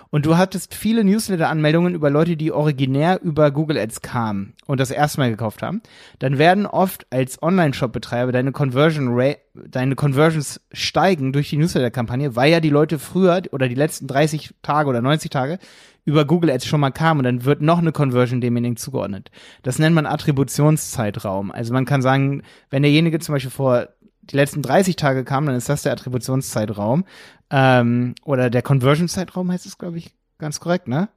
und 0.10 0.26
du 0.26 0.38
hattest 0.38 0.74
viele 0.74 1.04
Newsletter-Anmeldungen 1.04 1.94
über 1.94 2.10
Leute, 2.10 2.38
die 2.38 2.52
originär 2.52 3.22
über 3.22 3.52
Google 3.52 3.78
Ads 3.78 4.02
kamen 4.02 4.54
und 4.66 4.80
das 4.80 4.92
erste 4.92 5.20
Mal 5.20 5.30
gekauft 5.30 5.62
haben, 5.62 5.82
dann 6.20 6.38
werden 6.38 6.66
oft 6.66 7.08
als 7.10 7.42
Online-Shop-Betreiber 7.42 8.32
deine 8.32 8.52
Conversion 8.52 9.10
Rate, 9.12 9.40
deine 9.54 9.96
Conversions 9.96 10.62
steigen 10.72 11.34
durch 11.34 11.50
die 11.50 11.58
Newsletter-Kampagne, 11.58 12.36
weil 12.36 12.52
ja 12.52 12.60
die 12.60 12.70
Leute 12.70 13.00
früher 13.00 13.42
oder 13.52 13.68
die 13.68 13.76
letzten 13.76 14.08
30 14.08 14.56
Tage 14.62 14.90
oder 14.90 15.02
90 15.02 15.30
Tage 15.30 15.60
über 16.08 16.24
Google 16.24 16.52
Ads 16.52 16.66
schon 16.66 16.80
mal 16.80 16.92
kamen 16.92 17.20
und 17.20 17.24
dann 17.26 17.44
wird 17.44 17.62
noch 17.62 17.80
eine 17.80 17.92
Conversion 17.92 18.40
demjenigen 18.40 18.78
zugeordnet. 18.78 19.30
Das 19.64 19.78
nennt 19.78 19.94
man 19.94 20.06
Attributionszeitraum. 20.06 21.52
Also 21.52 21.74
man 21.74 21.84
kann 21.84 22.02
sagen, 22.02 22.44
wenn 22.70 22.82
derjenige 22.82 23.20
zum 23.20 23.34
Beispiel 23.34 23.52
vor 23.52 23.90
die 24.30 24.36
letzten 24.36 24.62
30 24.62 24.96
Tage 24.96 25.24
kam, 25.24 25.46
dann 25.46 25.56
ist 25.56 25.70
das 25.70 25.84
der 25.84 25.94
Attributionszeitraum. 25.94 27.06
Ähm, 27.50 28.16
oder 28.24 28.50
der 28.50 28.62
Conversion-Zeitraum 28.62 29.52
heißt 29.52 29.66
es, 29.66 29.78
glaube 29.78 29.98
ich, 29.98 30.14
ganz 30.38 30.60
korrekt, 30.60 30.88
ne? 30.88 31.10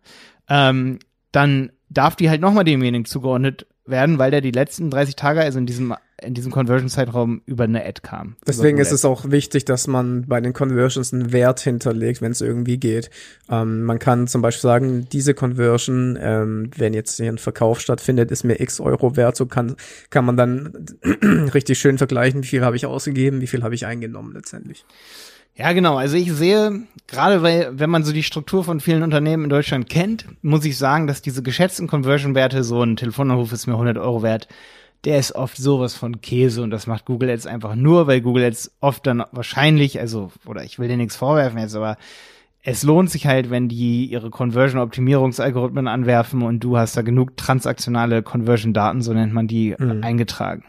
Ähm, 0.48 0.98
dann 1.32 1.72
darf 1.88 2.16
die 2.16 2.30
halt 2.30 2.40
nochmal 2.40 2.64
demjenigen 2.64 3.04
zugeordnet 3.04 3.66
werden, 3.84 4.18
weil 4.18 4.30
der 4.30 4.40
die 4.40 4.50
letzten 4.50 4.90
30 4.90 5.16
Tage, 5.16 5.40
also 5.40 5.58
in 5.58 5.66
diesem, 5.66 5.94
in 6.22 6.34
diesem 6.34 6.52
Conversion-Zeitraum 6.52 7.42
über 7.46 7.64
eine 7.64 7.84
Ad 7.84 8.00
kam. 8.02 8.36
Deswegen 8.46 8.78
ist 8.78 8.92
es 8.92 9.04
auch 9.04 9.30
wichtig, 9.30 9.64
dass 9.64 9.86
man 9.86 10.26
bei 10.26 10.40
den 10.40 10.52
Conversions 10.52 11.12
einen 11.12 11.32
Wert 11.32 11.60
hinterlegt, 11.60 12.22
wenn 12.22 12.32
es 12.32 12.40
irgendwie 12.40 12.78
geht. 12.78 13.10
Ähm, 13.48 13.82
man 13.82 13.98
kann 13.98 14.26
zum 14.26 14.42
Beispiel 14.42 14.62
sagen, 14.62 15.08
diese 15.10 15.34
Conversion, 15.34 16.18
ähm, 16.20 16.70
wenn 16.76 16.94
jetzt 16.94 17.16
hier 17.16 17.30
ein 17.30 17.38
Verkauf 17.38 17.80
stattfindet, 17.80 18.30
ist 18.30 18.44
mir 18.44 18.60
x 18.60 18.80
Euro 18.80 19.16
wert. 19.16 19.36
So 19.36 19.46
kann, 19.46 19.76
kann 20.10 20.24
man 20.24 20.36
dann 20.36 20.86
richtig 21.54 21.78
schön 21.78 21.98
vergleichen, 21.98 22.42
wie 22.42 22.48
viel 22.48 22.64
habe 22.64 22.76
ich 22.76 22.86
ausgegeben, 22.86 23.40
wie 23.40 23.46
viel 23.46 23.62
habe 23.62 23.74
ich 23.74 23.86
eingenommen 23.86 24.32
letztendlich. 24.34 24.84
Ja, 25.56 25.72
genau. 25.72 25.96
Also 25.96 26.16
ich 26.16 26.32
sehe, 26.32 26.84
gerade 27.06 27.42
weil, 27.42 27.78
wenn 27.78 27.90
man 27.90 28.02
so 28.02 28.12
die 28.12 28.22
Struktur 28.22 28.64
von 28.64 28.80
vielen 28.80 29.02
Unternehmen 29.02 29.44
in 29.44 29.50
Deutschland 29.50 29.90
kennt, 29.90 30.24
muss 30.42 30.64
ich 30.64 30.78
sagen, 30.78 31.06
dass 31.06 31.22
diese 31.22 31.42
geschätzten 31.42 31.86
Conversion-Werte, 31.86 32.64
so 32.64 32.82
ein 32.82 32.96
Telefonanruf 32.96 33.52
ist 33.52 33.66
mir 33.66 33.74
100 33.74 33.98
Euro 33.98 34.22
wert, 34.22 34.48
der 35.04 35.18
ist 35.18 35.34
oft 35.34 35.56
sowas 35.56 35.94
von 35.94 36.20
Käse 36.20 36.62
und 36.62 36.70
das 36.70 36.86
macht 36.86 37.06
Google 37.06 37.30
Ads 37.30 37.46
einfach 37.46 37.74
nur, 37.74 38.06
weil 38.06 38.20
Google 38.20 38.44
Ads 38.44 38.72
oft 38.80 39.06
dann 39.06 39.24
wahrscheinlich, 39.32 39.98
also, 40.00 40.30
oder 40.46 40.62
ich 40.64 40.78
will 40.78 40.88
dir 40.88 40.96
nichts 40.96 41.16
vorwerfen 41.16 41.58
jetzt, 41.58 41.74
aber 41.74 41.96
es 42.62 42.82
lohnt 42.82 43.08
sich 43.10 43.26
halt, 43.26 43.48
wenn 43.50 43.68
die 43.68 44.04
ihre 44.04 44.28
Conversion-Optimierungsalgorithmen 44.28 45.88
anwerfen 45.88 46.42
und 46.42 46.60
du 46.60 46.76
hast 46.76 46.96
da 46.96 47.02
genug 47.02 47.36
transaktionale 47.38 48.22
Conversion-Daten, 48.22 49.00
so 49.00 49.14
nennt 49.14 49.32
man 49.32 49.46
die, 49.46 49.74
Mhm. 49.78 50.02
eingetragen. 50.04 50.64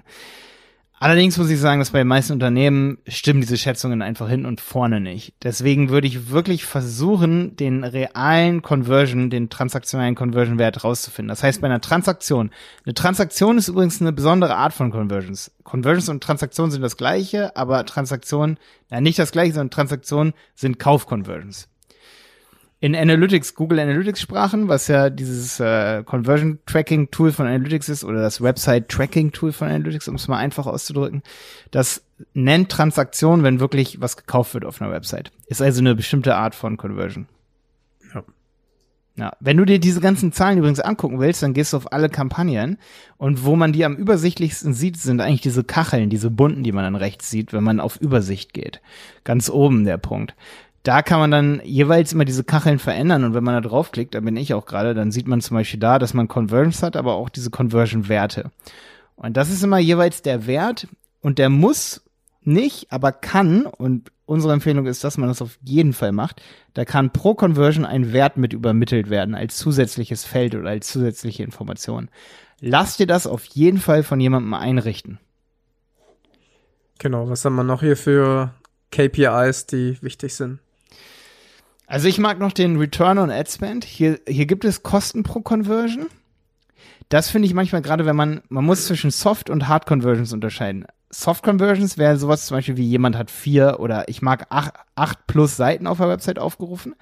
Allerdings 1.04 1.36
muss 1.40 1.50
ich 1.50 1.60
sagen, 1.60 1.80
dass 1.80 1.90
bei 1.90 1.98
den 1.98 2.08
meisten 2.08 2.34
Unternehmen 2.34 3.00
stimmen 3.08 3.42
diese 3.42 3.58
Schätzungen 3.58 4.04
einfach 4.04 4.30
hin 4.30 4.46
und 4.46 4.62
vorne 4.62 5.02
nicht. 5.02 5.34
Deswegen 5.42 5.90
würde 5.90 6.06
ich 6.06 6.30
wirklich 6.30 6.64
versuchen, 6.64 7.56
den 7.56 7.84
realen 7.84 8.62
Conversion, 8.62 9.32
den 9.32 9.50
transaktionalen 9.50 10.14
Conversion-Wert 10.14 10.84
rauszufinden. 10.84 11.30
Das 11.30 11.42
heißt, 11.42 11.60
bei 11.60 11.66
einer 11.66 11.82
Transaktion, 11.82 12.52
eine 12.86 12.94
Transaktion 12.94 13.58
ist 13.58 13.68
übrigens 13.68 14.00
eine 14.00 14.14
besondere 14.14 14.56
Art 14.56 14.74
von 14.74 14.92
Conversions. 14.92 15.50
Conversions 15.64 16.08
und 16.08 16.24
Transaktionen 16.24 16.72
sind 16.72 16.84
das 16.84 16.98
gleiche, 16.98 17.56
aber 17.56 17.84
Transaktionen, 17.88 18.60
na 18.92 19.02
nicht 19.02 19.18
das 19.18 19.32
gleiche, 19.32 19.54
sondern 19.54 19.72
Transaktionen 19.72 20.34
sind 20.54 20.78
Kauf-Conversions 20.78 21.68
in 22.82 22.96
Analytics, 22.96 23.54
Google 23.54 23.80
Analytics 23.80 24.22
Sprachen, 24.22 24.68
was 24.68 24.88
ja 24.88 25.12
dieses 25.12 25.60
äh, 25.60 26.04
Conversion 26.04 26.58
Tracking 26.66 27.12
Tool 27.12 27.32
von 27.32 27.46
Analytics 27.46 27.90
ist 27.90 28.04
oder 28.04 28.22
das 28.22 28.42
Website 28.42 28.90
Tracking 28.90 29.32
Tool 29.32 29.52
von 29.52 29.68
Analytics, 29.68 30.08
um 30.08 30.16
es 30.16 30.28
mal 30.28 30.38
einfach 30.38 30.66
auszudrücken, 30.66 31.22
das 31.70 32.04
nennt 32.34 32.70
Transaktion, 32.70 33.44
wenn 33.44 33.60
wirklich 33.60 34.02
was 34.02 34.18
gekauft 34.18 34.56
wird 34.56 34.66
auf 34.66 34.82
einer 34.82 34.92
Website. 34.92 35.32
Ist 35.46 35.62
also 35.62 35.80
eine 35.80 35.94
bestimmte 35.94 36.36
Art 36.36 36.56
von 36.56 36.76
Conversion. 36.76 37.28
Ja. 38.16 38.24
Ja, 39.16 39.34
wenn 39.40 39.58
du 39.58 39.66
dir 39.66 39.78
diese 39.78 40.02
ganzen 40.02 40.32
Zahlen 40.32 40.58
übrigens 40.58 40.80
angucken 40.80 41.20
willst, 41.20 41.44
dann 41.44 41.54
gehst 41.54 41.74
du 41.74 41.78
auf 41.78 41.94
alle 41.94 42.10
Kampagnen 42.10 42.80
und 43.18 43.46
wo 43.46 43.56
man 43.56 43.74
die 43.74 43.86
am 43.86 43.96
übersichtlichsten 43.96 44.74
sieht, 44.74 44.98
sind 44.98 45.22
eigentlich 45.22 45.42
diese 45.42 45.64
Kacheln, 45.64 46.10
diese 46.10 46.32
bunten, 46.32 46.64
die 46.64 46.72
man 46.72 46.86
dann 46.86 46.96
rechts 46.96 47.30
sieht, 47.30 47.54
wenn 47.54 47.64
man 47.64 47.80
auf 47.80 48.02
Übersicht 48.02 48.54
geht. 48.54 48.82
Ganz 49.24 49.52
oben 49.52 49.86
der 49.86 50.00
Punkt 50.00 50.34
da 50.84 51.02
kann 51.02 51.20
man 51.20 51.32
dann 51.32 51.62
jeweils 51.64 52.14
immer 52.14 52.26
diese 52.26 52.44
Kacheln 52.44 52.80
verändern 52.80 53.24
und 53.24 53.34
wenn 53.34 53.44
man 53.44 53.62
da 53.62 53.68
draufklickt, 53.68 54.16
da 54.16 54.20
bin 54.20 54.36
ich 54.38 54.54
auch 54.54 54.66
gerade, 54.66 54.94
dann 54.94 55.12
sieht 55.12 55.28
man 55.28 55.42
zum 55.42 55.56
Beispiel 55.56 55.80
da, 55.80 56.00
dass 56.00 56.14
man 56.14 56.28
Conversions 56.28 56.82
hat, 56.82 56.96
aber 56.96 57.14
auch 57.14 57.30
diese 57.30 57.52
Conversion-Werte. 57.52 58.52
Und 59.16 59.38
das 59.38 59.52
ist 59.52 59.64
immer 59.64 59.78
jeweils 59.78 60.22
der 60.24 60.48
Wert 60.48 60.88
und 61.22 61.38
der 61.38 61.50
muss 61.50 62.02
nicht, 62.44 62.92
aber 62.92 63.12
kann, 63.12 63.68
und 63.68 64.12
unsere 64.26 64.54
Empfehlung 64.54 64.88
ist, 64.88 65.04
dass 65.04 65.18
man 65.18 65.30
das 65.30 65.42
auf 65.42 65.60
jeden 65.62 65.94
Fall 65.94 66.12
macht, 66.12 66.42
da 66.74 66.86
kann 66.86 67.12
pro 67.12 67.36
Conversion 67.36 67.86
ein 67.86 68.14
Wert 68.14 68.38
mit 68.38 68.54
übermittelt 68.54 69.10
werden 69.12 69.36
als 69.36 69.58
zusätzliches 69.58 70.26
Feld 70.26 70.56
oder 70.56 70.70
als 70.70 70.88
zusätzliche 70.88 71.44
Information. 71.44 72.10
Lass 72.60 72.98
dir 72.98 73.08
das 73.08 73.28
auf 73.28 73.46
jeden 73.46 73.78
Fall 73.78 74.02
von 74.02 74.20
jemandem 74.20 74.54
einrichten. 74.56 75.20
Genau, 76.98 77.30
was 77.30 77.46
haben 77.46 77.56
wir 77.56 77.64
noch 77.64 77.82
hier 77.82 77.98
für 77.98 78.54
KPIs, 78.92 79.68
die 79.68 80.02
wichtig 80.02 80.34
sind? 80.36 80.60
Also 81.92 82.08
ich 82.08 82.20
mag 82.20 82.40
noch 82.40 82.54
den 82.54 82.78
Return 82.78 83.18
on 83.18 83.30
Ad 83.30 83.52
Spend. 83.52 83.84
Hier, 83.84 84.18
hier 84.26 84.46
gibt 84.46 84.64
es 84.64 84.82
Kosten 84.82 85.24
pro 85.24 85.42
Conversion. 85.42 86.08
Das 87.10 87.30
finde 87.30 87.48
ich 87.48 87.54
manchmal 87.54 87.82
gerade, 87.82 88.06
wenn 88.06 88.16
man, 88.16 88.40
man 88.48 88.64
muss 88.64 88.86
zwischen 88.86 89.12
Soft 89.12 89.50
und 89.50 89.68
Hard 89.68 89.88
Conversions 89.88 90.32
unterscheiden. 90.32 90.86
Soft 91.10 91.44
Conversions 91.44 91.98
wäre 91.98 92.16
sowas 92.16 92.46
zum 92.46 92.56
Beispiel 92.56 92.78
wie 92.78 92.88
jemand 92.88 93.18
hat 93.18 93.30
vier 93.30 93.82
oder 93.82 94.08
ich 94.08 94.22
mag 94.22 94.46
acht, 94.50 94.72
acht 94.96 95.28
plus 95.28 95.58
Seiten 95.58 95.86
auf 95.86 95.98
der 95.98 96.08
Website 96.08 96.40
aufgerufen. 96.40 96.96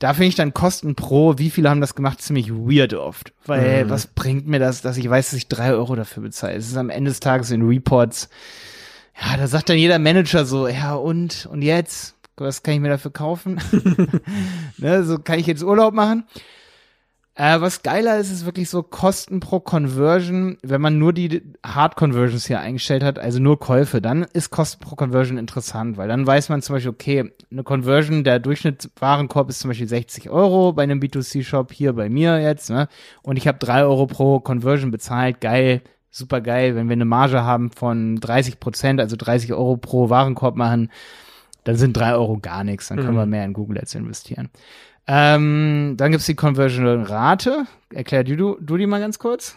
Da 0.00 0.12
finde 0.12 0.26
ich 0.26 0.34
dann 0.34 0.52
Kosten 0.52 0.96
pro, 0.96 1.38
wie 1.38 1.50
viele 1.50 1.70
haben 1.70 1.80
das 1.80 1.94
gemacht, 1.94 2.20
ziemlich 2.20 2.50
weird 2.50 2.94
oft. 2.94 3.32
Weil 3.44 3.84
mhm. 3.84 3.90
was 3.90 4.08
bringt 4.08 4.48
mir 4.48 4.58
das, 4.58 4.82
dass 4.82 4.96
ich 4.96 5.08
weiß, 5.08 5.30
dass 5.30 5.38
ich 5.38 5.46
drei 5.46 5.70
Euro 5.70 5.94
dafür 5.94 6.24
bezahle? 6.24 6.54
Es 6.54 6.66
ist 6.66 6.76
am 6.76 6.90
Ende 6.90 7.10
des 7.12 7.20
Tages 7.20 7.52
in 7.52 7.62
Reports. 7.62 8.28
Ja, 9.22 9.36
da 9.36 9.46
sagt 9.46 9.68
dann 9.68 9.78
jeder 9.78 10.00
Manager 10.00 10.44
so, 10.44 10.66
ja 10.66 10.96
und, 10.96 11.46
und 11.46 11.62
jetzt? 11.62 12.15
Was 12.36 12.62
kann 12.62 12.74
ich 12.74 12.80
mir 12.80 12.88
dafür 12.88 13.12
kaufen? 13.12 13.60
ne, 14.78 15.04
so 15.04 15.18
kann 15.18 15.38
ich 15.38 15.46
jetzt 15.46 15.62
Urlaub 15.62 15.94
machen. 15.94 16.24
Äh, 17.38 17.60
was 17.60 17.82
geiler 17.82 18.16
ist, 18.16 18.32
ist 18.32 18.46
wirklich 18.46 18.70
so 18.70 18.82
Kosten 18.82 19.40
pro 19.40 19.60
Conversion. 19.60 20.56
Wenn 20.62 20.80
man 20.80 20.98
nur 20.98 21.12
die 21.12 21.42
Hard 21.62 21.94
Conversions 21.94 22.46
hier 22.46 22.60
eingestellt 22.60 23.04
hat, 23.04 23.18
also 23.18 23.40
nur 23.40 23.60
Käufe, 23.60 24.00
dann 24.00 24.22
ist 24.22 24.48
Kosten 24.48 24.82
pro 24.82 24.96
Conversion 24.96 25.36
interessant, 25.36 25.98
weil 25.98 26.08
dann 26.08 26.26
weiß 26.26 26.48
man 26.48 26.62
zum 26.62 26.76
Beispiel, 26.76 26.92
okay, 26.92 27.30
eine 27.50 27.62
Conversion, 27.62 28.24
der 28.24 28.38
Durchschnittswarenkorb 28.38 29.50
ist 29.50 29.60
zum 29.60 29.68
Beispiel 29.68 29.86
60 29.86 30.30
Euro 30.30 30.72
bei 30.72 30.84
einem 30.84 30.98
B2C-Shop 30.98 31.72
hier 31.72 31.92
bei 31.92 32.08
mir 32.08 32.40
jetzt, 32.40 32.70
ne? 32.70 32.88
Und 33.22 33.36
ich 33.36 33.46
habe 33.46 33.58
drei 33.58 33.84
Euro 33.84 34.06
pro 34.06 34.40
Conversion 34.40 34.90
bezahlt, 34.90 35.42
geil, 35.42 35.82
super 36.10 36.40
geil, 36.40 36.74
wenn 36.74 36.88
wir 36.88 36.94
eine 36.94 37.04
Marge 37.04 37.44
haben 37.44 37.70
von 37.70 38.16
30 38.16 38.60
Prozent, 38.60 38.98
also 38.98 39.14
30 39.14 39.52
Euro 39.52 39.76
pro 39.76 40.08
Warenkorb 40.08 40.56
machen, 40.56 40.90
dann 41.66 41.76
sind 41.76 41.96
drei 41.96 42.14
Euro 42.14 42.38
gar 42.38 42.62
nichts, 42.62 42.88
dann 42.88 42.98
können 42.98 43.14
mhm. 43.14 43.18
wir 43.18 43.26
mehr 43.26 43.44
in 43.44 43.52
Google 43.52 43.78
Ads 43.78 43.96
investieren. 43.96 44.50
Ähm, 45.08 45.94
dann 45.96 46.12
gibt's 46.12 46.26
die 46.26 46.36
Conversion-Rate. 46.36 47.66
Erklär 47.92 48.22
du, 48.22 48.56
du 48.60 48.76
die 48.76 48.86
mal 48.86 49.00
ganz 49.00 49.18
kurz. 49.18 49.56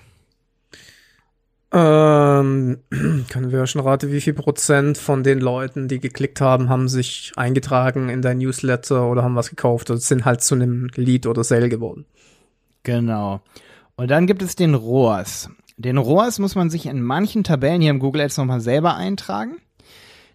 Ähm, 1.72 2.80
Conversion-Rate, 3.32 4.12
wie 4.12 4.22
viel 4.22 4.34
Prozent 4.34 4.98
von 4.98 5.22
den 5.22 5.39
Leuten, 5.39 5.88
die 5.88 6.00
geklickt 6.00 6.42
haben, 6.42 6.68
haben 6.68 6.89
sich 6.89 7.32
eingetragen 7.36 8.10
in 8.10 8.24
dein 8.24 8.39
Newsletter 8.39 9.08
oder 9.08 9.22
haben 9.22 9.36
was 9.36 9.51
gekauft 9.51 9.92
oder 9.92 10.00
sind 10.00 10.25
halt 10.25 10.42
zu 10.42 10.56
einem 10.56 10.89
Lead 10.96 11.28
oder 11.28 11.44
Sale 11.44 11.70
geworden. 11.70 12.06
Genau. 12.82 13.42
Und 13.98 14.10
dann 14.10 14.25
gibt 14.25 14.42
es 14.42 14.56
den 14.56 14.74
ROAS. 14.74 15.51
Den 15.78 16.00
ROAS 16.00 16.39
muss 16.39 16.56
man 16.56 16.72
sich 16.72 16.88
in 16.88 17.04
manchen 17.04 17.44
Tabellen 17.44 17.82
hier 17.82 17.92
im 17.92 18.00
Google 18.00 18.22
Ads 18.22 18.38
nochmal 18.38 18.62
selber 18.62 18.96
eintragen. 18.96 19.58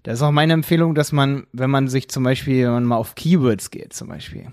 Das 0.05 0.19
ist 0.19 0.23
auch 0.23 0.31
meine 0.31 0.53
Empfehlung, 0.53 0.95
dass 0.95 1.13
man, 1.13 1.47
wenn 1.53 1.71
man 1.71 1.89
sich 1.89 2.09
zum 2.09 2.23
Beispiel, 2.25 2.67
wenn 2.67 2.73
man 2.73 2.85
mal 2.85 2.97
auf 2.97 3.15
Keywords 3.15 3.71
geht 3.71 3.93
zum 3.93 4.09
Beispiel, 4.09 4.47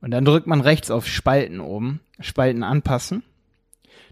und 0.00 0.10
dann 0.10 0.24
drückt 0.24 0.46
man 0.46 0.60
rechts 0.60 0.90
auf 0.90 1.06
Spalten 1.06 1.60
oben, 1.60 2.00
Spalten 2.20 2.62
anpassen 2.62 3.22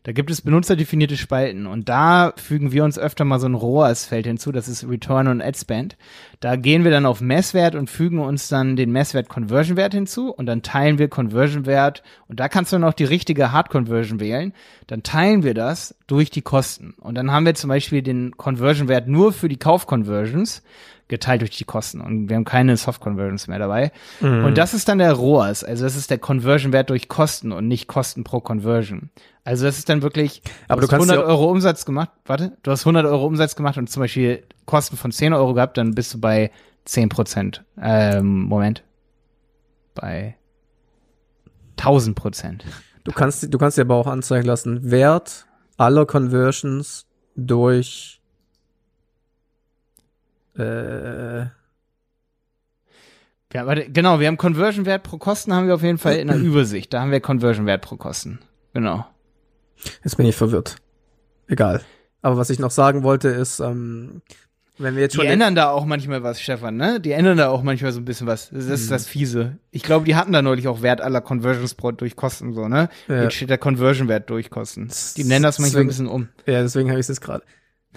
da 0.04 0.12
gibt 0.12 0.30
es 0.30 0.42
benutzerdefinierte 0.42 1.16
Spalten 1.16 1.66
und 1.66 1.88
da 1.88 2.32
fügen 2.37 2.73
wir 2.73 2.82
uns 2.82 2.99
öfter 2.99 3.25
mal 3.25 3.38
so 3.38 3.47
ein 3.47 3.54
ROAS-Feld 3.54 4.26
hinzu, 4.26 4.50
das 4.50 4.66
ist 4.66 4.88
Return 4.88 5.28
on 5.28 5.40
Ad 5.40 5.56
Spend. 5.56 5.97
Da 6.40 6.56
gehen 6.56 6.82
wir 6.82 6.90
dann 6.90 7.06
auf 7.06 7.21
Messwert 7.21 7.76
und 7.76 7.88
fügen 7.88 8.18
uns 8.18 8.49
dann 8.49 8.75
den 8.75 8.90
Messwert 8.90 9.28
Conversion-Wert 9.28 9.94
hinzu 9.94 10.32
und 10.32 10.47
dann 10.47 10.62
teilen 10.62 10.99
wir 10.99 11.06
Conversion-Wert 11.09 12.02
und 12.26 12.40
da 12.40 12.49
kannst 12.49 12.73
du 12.73 12.78
noch 12.78 12.94
die 12.94 13.04
richtige 13.04 13.52
Hard-Conversion 13.52 14.18
wählen. 14.18 14.52
Dann 14.88 15.04
teilen 15.04 15.44
wir 15.44 15.54
das 15.54 15.94
durch 16.09 16.30
die 16.30 16.42
Kosten 16.42 16.94
und 16.99 17.14
dann 17.14 17.30
haben 17.30 17.47
wir 17.47 17.54
zum 17.54 17.68
Beispiel 17.68 18.02
den 18.02 18.37
Conversion-Wert 18.37 19.06
nur 19.06 19.32
für 19.32 19.49
die 19.49 19.59
Kauf-Conversions 19.59 20.62
geteilt 21.12 21.42
durch 21.42 21.50
die 21.50 21.64
Kosten 21.64 22.00
und 22.00 22.31
wir 22.31 22.37
haben 22.37 22.47
keine 22.47 22.75
Soft-Conversions 22.75 23.47
mehr 23.47 23.59
dabei. 23.59 23.92
Mhm. 24.21 24.47
Und 24.47 24.57
das 24.57 24.73
ist 24.73 24.88
dann 24.88 24.97
der 24.97 25.12
ROAS, 25.12 25.62
also 25.62 25.85
das 25.85 25.95
ist 25.95 26.11
der 26.11 26.16
Conversion-Wert 26.16 26.88
durch 26.88 27.09
Kosten 27.09 27.52
und 27.52 27.69
nicht 27.69 27.87
Kosten 27.87 28.25
pro 28.25 28.40
Conversion. 28.40 29.11
Also 29.45 29.66
das 29.66 29.76
ist 29.76 29.90
dann 29.90 30.00
wirklich, 30.00 30.40
aber 30.69 30.81
du, 30.81 30.87
du 30.87 30.92
hast 30.95 31.11
100 31.11 31.26
Euro 31.26 31.50
Umsatz 31.50 31.85
gemacht, 31.85 32.09
warte, 32.25 32.57
du 32.62 32.71
hast 32.71 32.87
100 32.87 33.04
Euro 33.04 33.26
Umsatz 33.26 33.57
gemacht 33.57 33.76
und 33.76 33.90
zum 33.90 34.00
Beispiel 34.00 34.42
Kosten 34.64 34.97
von 34.97 35.12
10 35.12 35.35
Euro 35.35 35.52
gehabt, 35.52 35.76
dann 35.76 35.95
bist 35.95 36.14
du 36.14 36.21
bei 36.21 36.50
10 36.87 37.11
Prozent. 37.11 37.62
Ähm, 37.81 38.45
Moment. 38.45 38.83
Bei 39.95 40.37
1000 41.76 42.16
Prozent. 42.16 42.64
Du 43.04 43.12
kannst, 43.12 43.52
du 43.52 43.59
kannst 43.59 43.76
dir 43.76 43.83
aber 43.83 43.97
auch 43.97 44.07
anzeigen 44.07 44.47
lassen, 44.47 44.90
Wert 44.90 45.45
aller 45.76 46.07
Conversions 46.07 47.07
durch 47.37 48.22
äh, 50.56 51.47
ja, 53.54 53.66
warte, 53.66 53.90
genau, 53.90 54.18
wir 54.18 54.28
haben 54.28 54.38
Conversion-Wert 54.38 55.02
pro 55.02 55.18
Kosten, 55.18 55.52
haben 55.52 55.66
wir 55.66 55.75
auf 55.75 55.82
jeden 55.82 55.99
Fall 55.99 56.16
in 56.16 56.28
der 56.28 56.38
Übersicht. 56.38 56.92
Da 56.92 57.02
haben 57.02 57.11
wir 57.11 57.21
Conversion-Wert 57.21 57.82
pro 57.82 57.97
Kosten. 57.97 58.38
Genau. 58.73 59.06
Jetzt 60.02 60.16
bin 60.16 60.26
ich 60.26 60.37
verwirrt. 60.37 60.76
Egal. 61.49 61.82
Aber 62.23 62.38
was 62.38 62.50
ich 62.50 62.59
noch 62.59 62.71
sagen 62.71 63.02
wollte 63.02 63.28
ist, 63.28 63.61
ähm, 63.61 64.23
wenn 64.78 64.94
wir 64.94 65.02
jetzt 65.02 65.16
schon. 65.16 65.26
Die 65.26 65.30
ändern 65.30 65.54
da 65.54 65.71
auch 65.71 65.85
manchmal 65.85 66.23
was, 66.23 66.40
Stefan, 66.40 66.76
ne? 66.76 66.99
Die 66.99 67.12
ändern 67.12 67.37
da 67.37 67.49
auch 67.49 67.62
manchmal 67.62 67.92
so 67.92 68.00
ein 68.00 68.06
bisschen 68.06 68.26
was. 68.26 68.49
Das 68.50 68.64
ist 68.66 68.87
mhm. 68.87 68.90
das 68.90 69.06
Fiese. 69.06 69.59
Ich 69.71 69.82
glaube, 69.82 70.06
die 70.06 70.16
hatten 70.16 70.32
da 70.32 70.40
neulich 70.40 70.66
auch 70.66 70.80
Wert 70.80 71.02
aller 71.02 71.21
Conversions 71.21 71.76
durch 71.99 72.16
Kosten, 72.16 72.54
so, 72.54 72.68
ne? 72.68 72.88
Ja. 73.06 73.25
Jetzt 73.25 73.35
steht 73.35 73.50
der 73.50 73.59
Conversion-Wert 73.59 74.30
durch 74.30 74.49
Kosten. 74.49 74.90
Die 75.16 75.25
nennen 75.25 75.42
das 75.42 75.59
manchmal 75.59 75.85
deswegen, 75.85 75.85
ein 75.85 75.88
bisschen 75.88 76.09
um. 76.09 76.28
Ja, 76.47 76.62
deswegen 76.62 76.88
habe 76.88 77.00
ich 77.00 77.04
es 77.04 77.09
jetzt 77.09 77.21
gerade. 77.21 77.44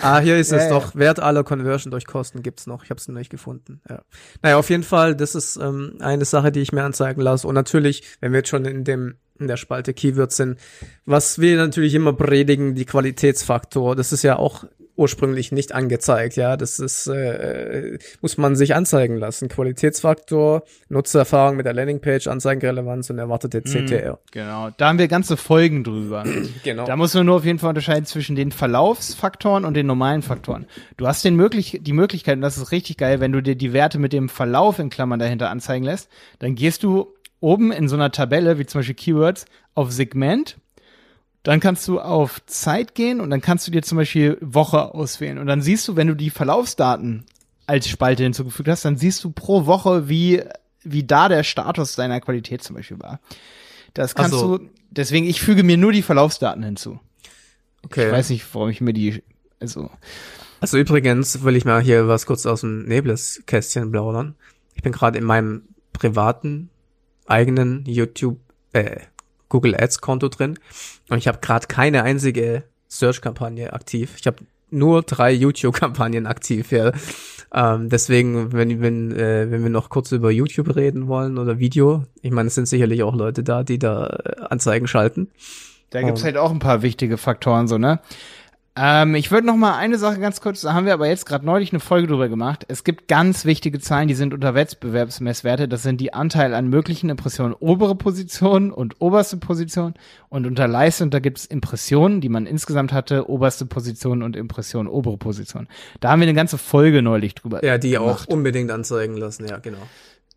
Ah, 0.02 0.20
hier 0.20 0.38
ist 0.38 0.52
ja, 0.52 0.58
es 0.58 0.64
ja. 0.66 0.70
doch. 0.70 0.96
Wert 0.96 1.20
aller 1.20 1.44
Conversion 1.44 1.92
durch 1.92 2.06
Kosten 2.06 2.44
gibt's 2.44 2.68
noch. 2.68 2.84
Ich 2.84 2.90
habe 2.90 3.00
es 3.00 3.08
noch 3.08 3.16
nicht 3.16 3.30
gefunden. 3.30 3.82
Ja. 3.90 4.02
Naja, 4.42 4.58
auf 4.58 4.70
jeden 4.70 4.84
Fall, 4.84 5.16
das 5.16 5.36
ist 5.36 5.58
ähm, 5.58 5.96
eine 6.00 6.26
Sache, 6.26 6.52
die 6.52 6.62
ich 6.62 6.72
mir 6.72 6.84
anzeigen 6.84 7.22
lasse. 7.22 7.48
Und 7.48 7.56
natürlich, 7.56 8.04
wenn 8.20 8.32
wir 8.32 8.40
jetzt 8.40 8.50
schon 8.50 8.66
in 8.66 8.84
dem 8.84 9.16
in 9.38 9.48
der 9.48 9.58
Spalte 9.58 9.94
Keywords 9.94 10.38
sind, 10.38 10.60
was 11.06 11.40
wir 11.40 11.58
natürlich 11.58 11.94
immer 11.94 12.14
predigen, 12.14 12.74
die 12.74 12.86
Qualitätsfaktor. 12.86 13.96
Das 13.96 14.14
ist 14.14 14.24
ja 14.24 14.38
auch 14.38 14.64
ursprünglich 14.96 15.52
nicht 15.52 15.74
angezeigt. 15.74 16.36
Ja, 16.36 16.58
das 16.58 16.80
ist 16.80 17.08
äh, 17.08 17.98
muss 18.22 18.38
man 18.38 18.56
sich 18.56 18.76
anzeigen 18.76 19.18
lassen. 19.18 19.50
Qualitätsfaktor, 19.50 20.64
Nutzererfahrung 20.90 21.58
mit 21.58 21.66
der 21.66 21.74
Landingpage, 21.74 22.28
Anzeigenrelevanz 22.28 23.10
und 23.10 23.20
erwartete 23.20 23.62
CTR. 23.62 24.14
Mhm, 24.14 24.18
genau, 24.32 24.70
da 24.78 24.88
haben 24.88 25.00
wir 25.00 25.08
ganze 25.08 25.38
Folgen 25.38 25.84
drüber. 25.84 26.24
genau. 26.64 26.86
Da 26.86 26.96
muss 26.96 27.14
man 27.14 27.26
nur 27.26 27.36
auf 27.36 27.46
jeden 27.46 27.60
Fall 27.60 27.70
unterscheiden 27.70 28.06
zwischen 28.06 28.36
den 28.36 28.52
Verlaufsfaktoren 28.52 29.66
und 29.66 29.74
den 29.76 29.88
normalen 29.88 30.22
Faktoren. 30.22 30.66
Du 30.98 31.08
hast 31.08 31.26
den 31.26 31.36
möglich 31.36 31.80
die 31.82 31.94
Möglichkeit, 31.94 32.36
und 32.36 32.42
das 32.42 32.58
ist 32.58 32.72
richtig 32.72 32.98
geil, 32.98 33.20
wenn 33.20 33.32
du 33.32 33.42
dir 33.42 33.56
die 33.56 33.74
Werte 33.74 34.00
mit 34.00 34.14
dem 34.14 34.30
Verlauf 34.30 34.80
in 34.80 34.90
Klammern 34.90 35.20
dahinter 35.20 35.50
anzeigen 35.50 35.86
lässt, 35.86 36.10
dann 36.40 36.56
gehst 36.56 36.84
du 36.84 37.14
oben 37.40 37.72
in 37.72 37.88
so 37.88 37.96
einer 37.96 38.12
Tabelle, 38.12 38.58
wie 38.58 38.66
zum 38.66 38.80
Beispiel 38.80 38.96
Keywords, 38.96 39.46
auf 39.74 39.92
Segment 39.92 40.58
Dann 41.46 41.60
kannst 41.60 41.88
du 41.88 42.00
auf 42.02 42.44
Zeit 42.48 42.96
gehen 42.96 43.22
und 43.22 43.30
dann 43.30 43.40
kannst 43.40 43.68
du 43.68 43.72
dir 43.72 43.84
zum 43.84 43.98
Beispiel 44.00 44.38
Woche 44.42 44.96
auswählen. 44.96 45.38
Und 45.38 45.46
dann 45.46 45.62
siehst 45.62 45.88
du, 45.88 45.96
wenn 45.96 46.08
du 46.08 46.16
die 46.16 46.32
Verlaufsdaten 46.32 47.24
als 47.68 47.88
Spalte 47.88 48.24
hinzugefügt 48.24 48.68
hast, 48.68 48.84
dann 48.84 48.98
siehst 48.98 49.24
du 49.24 49.30
pro 49.32 49.68
Woche, 49.68 50.10
wie, 50.10 50.42
wie 50.84 51.04
da 51.04 51.30
der 51.30 51.44
Status 51.44 51.96
deiner 51.96 52.20
Qualität 52.20 52.64
zum 52.64 52.76
Beispiel 52.76 53.00
war. 53.00 53.20
Das 53.94 54.16
kannst 54.16 54.34
Also- 54.34 54.58
du, 54.58 54.70
deswegen, 54.90 55.28
ich 55.28 55.40
füge 55.40 55.62
mir 55.64 55.78
nur 55.78 55.92
die 55.92 56.02
Verlaufsdaten 56.02 56.64
hinzu. 56.64 57.00
Okay. 57.84 58.08
Ich 58.08 58.12
weiß 58.12 58.32
nicht, 58.32 58.44
warum 58.54 58.70
ich 58.70 58.82
mir 58.82 58.94
die, 58.94 59.22
also, 59.60 59.92
Also 60.62 60.80
übrigens 60.80 61.44
will 61.44 61.56
ich 61.56 61.64
mal 61.66 61.80
hier 61.80 62.08
was 62.08 62.26
kurz 62.26 62.48
aus 62.48 62.62
dem 62.62 62.86
Nebelkästchen 62.86 63.92
plaudern. 63.92 64.34
Ich 64.74 64.82
bin 64.82 64.92
gerade 64.92 65.20
in 65.20 65.24
meinem 65.24 65.62
privaten 65.94 66.72
eigenen 67.28 67.86
YouTube 67.86 68.40
äh, 68.74 68.98
Google 69.50 69.76
Ads 69.76 70.02
Konto 70.02 70.28
drin 70.30 70.58
und 71.10 71.18
ich 71.18 71.28
habe 71.28 71.40
gerade 71.42 71.68
keine 71.68 72.04
einzige 72.04 72.64
Search 72.88 73.22
Kampagne 73.22 73.74
aktiv. 73.74 74.16
Ich 74.20 74.28
habe 74.28 74.38
nur 74.72 75.04
drei 75.04 75.32
YouTube 75.32 75.76
Kampagnen 75.76 76.26
aktiv. 76.26 76.72
Ja. 76.72 76.92
Ähm, 77.54 77.90
deswegen, 77.90 78.52
wenn 78.52 78.82
wenn 78.82 79.12
äh, 79.12 79.50
wenn 79.50 79.64
wir 79.64 79.70
noch 79.70 79.90
kurz 79.90 80.12
über 80.12 80.32
YouTube 80.32 80.76
reden 80.76 81.08
wollen 81.08 81.38
oder 81.38 81.60
Video, 81.60 82.04
ich 82.22 82.32
meine, 82.32 82.48
es 82.48 82.56
sind 82.56 82.68
sicherlich 82.68 83.04
auch 83.04 83.16
Leute 83.16 83.44
da, 83.44 83.64
die 83.64 83.80
da 83.80 84.08
äh, 84.08 84.42
Anzeigen 84.50 84.88
schalten. 84.88 85.30
Da 85.92 86.02
gibt's 86.02 86.22
Und- 86.22 86.26
halt 86.26 86.38
auch 86.38 86.52
ein 86.52 86.60
paar 86.60 86.82
wichtige 86.82 87.18
Faktoren, 87.18 87.68
so, 87.68 87.78
ne? 87.78 88.00
Ähm, 88.78 89.16
ich 89.16 89.32
würde 89.32 89.48
noch 89.48 89.56
mal 89.56 89.78
eine 89.78 89.98
Sache 89.98 90.20
ganz 90.20 90.42
kurz, 90.42 90.60
da 90.62 90.74
haben 90.74 90.86
wir 90.86 90.94
aber 90.94 91.08
jetzt 91.08 91.26
gerade 91.26 91.46
neulich 91.46 91.72
eine 91.72 91.80
Folge 91.80 92.08
drüber 92.08 92.28
gemacht. 92.28 92.66
Es 92.68 92.84
gibt 92.84 93.08
ganz 93.08 93.46
wichtige 93.46 93.80
Zahlen, 93.80 94.10
die 94.10 94.16
sind 94.16 94.34
unter 94.34 94.54
Wettbewerbsmesswerte. 94.54 95.70
Das 95.70 95.82
sind 95.84 96.02
die 96.02 96.14
Anteil 96.14 96.54
an 96.54 96.68
möglichen 96.68 97.10
Impressionen 97.10 97.54
obere 97.54 97.96
Position 97.96 98.72
und 98.72 98.96
oberste 99.00 99.38
Position. 99.38 99.94
Und 100.28 100.46
unter 100.46 100.68
Leistung, 100.68 101.10
da 101.10 101.20
gibt's 101.20 101.46
Impressionen, 101.46 102.20
die 102.20 102.28
man 102.28 102.46
insgesamt 102.46 102.92
hatte, 102.92 103.30
oberste 103.30 103.66
Position 103.66 104.22
und 104.22 104.36
Impression, 104.36 104.88
obere 104.88 105.18
Position. 105.18 105.68
Da 106.02 106.10
haben 106.12 106.20
wir 106.20 106.28
eine 106.28 106.36
ganze 106.36 106.58
Folge 106.58 107.02
neulich 107.02 107.34
drüber 107.36 107.64
Ja, 107.64 107.78
die 107.78 107.98
auch 107.98 108.06
gemacht. 108.26 108.30
unbedingt 108.30 108.72
anzeigen 108.72 109.16
lassen. 109.16 109.48
Ja, 109.48 109.58
genau. 109.60 109.78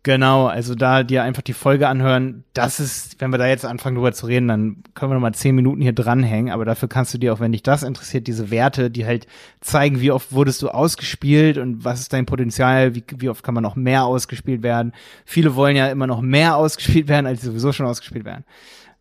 Genau, 0.03 0.47
also 0.47 0.75
da 0.75 1.03
dir 1.03 1.23
einfach 1.23 1.41
die 1.41 1.53
Folge 1.53 1.89
anhören, 1.89 2.45
das 2.53 2.79
ist, 2.79 3.19
wenn 3.19 3.31
wir 3.31 3.37
da 3.37 3.47
jetzt 3.47 3.65
anfangen 3.65 3.95
drüber 3.95 4.13
zu 4.13 4.27
reden, 4.27 4.47
dann 4.47 4.83
können 4.93 5.11
wir 5.11 5.15
noch 5.15 5.21
mal 5.21 5.33
zehn 5.33 5.53
Minuten 5.53 5.81
hier 5.81 5.91
dranhängen, 5.91 6.53
aber 6.53 6.63
dafür 6.63 6.87
kannst 6.87 7.13
du 7.13 7.17
dir 7.17 7.33
auch, 7.33 7.41
wenn 7.41 7.51
dich 7.51 7.63
das 7.63 7.83
interessiert, 7.83 8.25
diese 8.27 8.49
Werte, 8.49 8.89
die 8.89 9.05
halt 9.05 9.27
zeigen, 9.59 9.99
wie 9.99 10.11
oft 10.11 10.31
wurdest 10.31 10.61
du 10.61 10.69
ausgespielt 10.69 11.57
und 11.57 11.83
was 11.83 11.99
ist 11.99 12.13
dein 12.13 12.25
Potenzial, 12.25 12.95
wie, 12.95 13.03
wie 13.17 13.27
oft 13.27 13.43
kann 13.43 13.53
man 13.53 13.63
noch 13.63 13.75
mehr 13.75 14.05
ausgespielt 14.05 14.63
werden. 14.63 14.93
Viele 15.25 15.55
wollen 15.55 15.75
ja 15.75 15.87
immer 15.87 16.07
noch 16.07 16.21
mehr 16.21 16.55
ausgespielt 16.55 17.09
werden, 17.09 17.25
als 17.25 17.41
sie 17.41 17.47
sowieso 17.47 17.73
schon 17.73 17.85
ausgespielt 17.85 18.23
werden. 18.23 18.45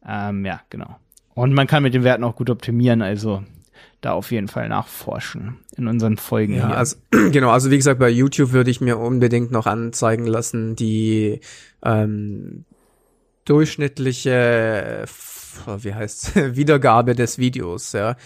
Ähm, 0.04 0.44
ja, 0.44 0.62
genau. 0.68 0.96
Und 1.34 1.54
man 1.54 1.68
kann 1.68 1.84
mit 1.84 1.94
den 1.94 2.02
Werten 2.02 2.24
auch 2.24 2.34
gut 2.34 2.50
optimieren, 2.50 3.02
also 3.02 3.44
da 4.00 4.12
auf 4.12 4.30
jeden 4.30 4.48
Fall 4.48 4.68
nachforschen 4.68 5.56
in 5.76 5.88
unseren 5.88 6.16
Folgen 6.16 6.54
Ja, 6.54 6.70
also 6.70 6.96
genau, 7.10 7.50
also 7.50 7.70
wie 7.70 7.76
gesagt, 7.76 7.98
bei 7.98 8.08
YouTube 8.08 8.52
würde 8.52 8.70
ich 8.70 8.80
mir 8.80 8.98
unbedingt 8.98 9.50
noch 9.50 9.66
anzeigen 9.66 10.26
lassen, 10.26 10.76
die 10.76 11.40
ähm, 11.82 12.64
durchschnittliche, 13.44 15.04
wie 15.80 15.94
heißt 15.94 16.36
Wiedergabe 16.56 17.14
des 17.14 17.38
Videos, 17.38 17.92
ja. 17.92 18.16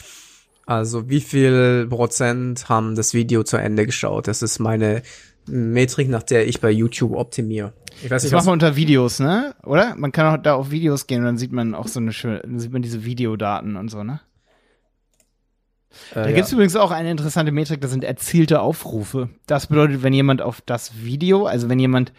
Also 0.67 1.09
wie 1.09 1.21
viel 1.21 1.87
Prozent 1.89 2.69
haben 2.69 2.95
das 2.95 3.15
Video 3.15 3.43
zu 3.43 3.57
Ende 3.57 3.85
geschaut? 3.85 4.29
Das 4.29 4.43
ist 4.43 4.59
meine 4.61 5.03
Metrik, 5.47 6.09
nach 6.09 6.23
der 6.23 6.47
ich 6.47 6.61
bei 6.61 6.71
YouTube 6.71 7.17
optimiere. 7.17 7.73
Ich 8.03 8.05
weiß 8.05 8.23
Das 8.23 8.25
nicht, 8.25 8.33
macht 8.33 8.41
was, 8.41 8.47
man 8.47 8.53
unter 8.55 8.77
Videos, 8.77 9.19
ne? 9.19 9.55
Oder? 9.65 9.95
Man 9.97 10.13
kann 10.13 10.35
auch 10.35 10.43
da 10.43 10.55
auf 10.55 10.71
Videos 10.71 11.07
gehen 11.09 11.21
und 11.21 11.27
dann 11.27 11.39
sieht 11.39 11.53
man 11.53 11.75
auch 11.75 11.89
so 11.89 11.99
eine 11.99 12.13
schöne, 12.13 12.41
dann 12.41 12.61
sieht 12.61 12.73
man 12.73 12.83
diese 12.83 13.05
Videodaten 13.05 13.77
und 13.77 13.91
so, 13.91 14.05
ne? 14.05 14.21
Da 16.15 16.27
äh, 16.27 16.33
gibt's 16.33 16.51
ja. 16.51 16.57
übrigens 16.57 16.77
auch 16.77 16.91
eine 16.91 17.11
interessante 17.11 17.53
Metrik, 17.53 17.81
das 17.81 17.91
sind 17.91 18.05
erzielte 18.05 18.61
Aufrufe. 18.61 19.29
Das 19.47 19.67
bedeutet, 19.67 20.03
wenn 20.03 20.13
jemand 20.13 20.43
auf 20.43 20.61
das 20.61 21.03
Video, 21.03 21.47
also 21.47 21.69
wenn 21.69 21.79
jemand 21.79 22.13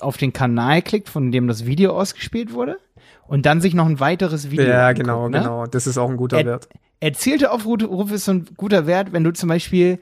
auf 0.00 0.16
den 0.16 0.32
Kanal 0.32 0.82
klickt, 0.82 1.08
von 1.08 1.30
dem 1.30 1.46
das 1.46 1.66
Video 1.66 1.96
ausgespielt 1.96 2.52
wurde, 2.52 2.78
und 3.26 3.46
dann 3.46 3.60
sich 3.60 3.74
noch 3.74 3.86
ein 3.86 4.00
weiteres 4.00 4.50
Video 4.50 4.66
ja, 4.66 4.88
anguckt, 4.88 5.06
genau, 5.06 5.28
ne? 5.28 5.38
genau. 5.38 5.66
Das 5.66 5.86
ist 5.86 5.98
auch 5.98 6.10
ein 6.10 6.16
guter 6.16 6.38
Er- 6.38 6.46
Wert. 6.46 6.68
Erzielte 7.00 7.50
Aufrufe 7.50 8.14
ist 8.14 8.24
so 8.24 8.32
ein 8.32 8.46
guter 8.56 8.86
Wert, 8.86 9.12
wenn 9.12 9.24
du 9.24 9.32
zum 9.32 9.48
Beispiel 9.48 9.98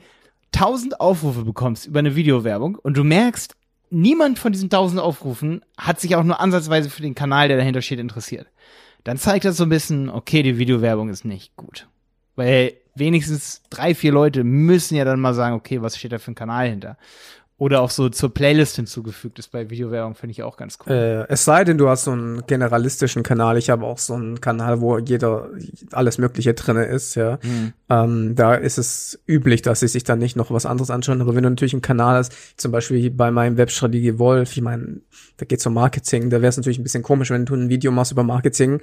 1000 0.55 1.01
Aufrufe 1.01 1.45
bekommst 1.45 1.87
über 1.87 1.99
eine 1.99 2.15
Videowerbung 2.15 2.77
und 2.77 2.97
du 2.97 3.03
merkst, 3.03 3.57
niemand 3.91 4.39
von 4.39 4.53
diesen 4.53 4.67
1000 4.67 5.01
Aufrufen 5.01 5.65
hat 5.77 6.01
sich 6.01 6.15
auch 6.15 6.23
nur 6.23 6.41
ansatzweise 6.41 6.91
für 6.91 7.03
den 7.03 7.15
Kanal, 7.15 7.49
der 7.49 7.57
dahinter 7.57 7.83
steht, 7.83 7.99
interessiert. 7.99 8.47
Dann 9.05 9.17
zeigt 9.17 9.45
das 9.45 9.57
so 9.57 9.65
ein 9.65 9.69
bisschen, 9.69 10.11
okay, 10.11 10.43
die 10.43 10.59
Videowerbung 10.59 11.09
ist 11.09 11.25
nicht 11.25 11.57
gut. 11.57 11.89
Weil 12.37 12.75
wenigstens 12.95 13.63
drei, 13.71 13.95
vier 13.95 14.13
Leute 14.13 14.45
müssen 14.45 14.97
ja 14.97 15.05
dann 15.05 15.21
mal 15.21 15.35
sagen, 15.35 15.55
okay, 15.55 15.83
was 15.83 15.97
steht 15.97 16.13
da 16.13 16.19
für 16.19 16.33
ein 16.33 16.37
Kanal 16.37 16.69
hinter? 16.69 16.97
Oder 17.63 17.81
auch 17.81 17.91
so 17.91 18.09
zur 18.09 18.35
Playlist 18.35 18.75
hinzugefügt 18.75 19.39
ist 19.39 19.53
bei 19.53 19.71
Videowerbung, 19.71 20.17
finde 20.17 20.33
ich 20.33 20.43
auch 20.43 20.57
ganz 20.57 20.79
cool. 20.81 20.93
Äh, 20.93 21.33
es 21.33 21.45
sei 21.45 21.63
denn, 21.63 21.79
du 21.79 21.89
hast 21.89 22.03
so 22.03 22.11
einen 22.11 22.45
generalistischen 22.49 23.23
Kanal. 23.23 23.57
Ich 23.57 23.71
habe 23.71 23.87
auch 23.87 23.99
so 23.99 24.15
einen 24.15 24.41
Kanal, 24.41 24.81
wo 24.81 24.99
jeder 24.99 25.49
alles 25.93 26.19
Mögliche 26.19 26.55
drinne 26.55 26.87
ist, 26.87 27.15
ja. 27.15 27.39
Hm. 27.41 27.73
Ähm, 27.89 28.35
da 28.35 28.55
ist 28.55 28.79
es 28.79 29.23
üblich, 29.29 29.63
dass 29.63 29.79
sie 29.79 29.87
sich 29.87 30.03
dann 30.03 30.19
nicht 30.19 30.35
noch 30.35 30.51
was 30.51 30.67
anderes 30.67 30.91
anschauen. 30.91 31.21
Aber 31.21 31.37
wenn 31.37 31.45
du 31.45 31.51
natürlich 31.51 31.75
einen 31.75 31.83
Kanal 31.83 32.17
hast, 32.17 32.33
zum 32.57 32.73
Beispiel 32.73 33.11
bei 33.11 33.31
meinem 33.31 33.57
Webstrategie 33.57 34.19
Wolf, 34.19 34.57
ich 34.57 34.63
meine, 34.63 35.01
da 35.37 35.47
geht's 35.47 35.65
um 35.65 35.75
Marketing, 35.75 36.31
da 36.31 36.41
wäre 36.41 36.49
es 36.49 36.57
natürlich 36.57 36.81
ein 36.81 36.83
bisschen 36.83 37.05
komisch, 37.05 37.31
wenn 37.31 37.45
du 37.45 37.55
ein 37.55 37.69
Video 37.69 37.93
machst 37.93 38.11
über 38.11 38.25
Marketing 38.25 38.81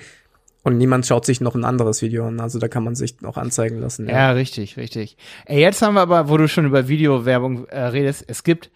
und 0.63 0.77
niemand 0.77 1.05
schaut 1.05 1.25
sich 1.25 1.41
noch 1.41 1.55
ein 1.55 1.63
anderes 1.63 2.01
Video 2.01 2.27
an. 2.27 2.39
Also 2.39 2.59
da 2.59 2.67
kann 2.67 2.83
man 2.83 2.95
sich 2.95 3.21
noch 3.21 3.37
anzeigen 3.37 3.79
lassen. 3.79 4.07
Ja, 4.07 4.31
richtig, 4.31 4.77
richtig. 4.77 5.17
Ey, 5.45 5.61
jetzt 5.61 5.81
haben 5.81 5.93
wir 5.93 6.01
aber, 6.01 6.29
wo 6.29 6.37
du 6.37 6.47
schon 6.47 6.65
über 6.65 6.87
Videowerbung 6.87 7.65
äh, 7.67 7.79
redest, 7.79 8.25
es 8.27 8.43
gibt 8.43 8.69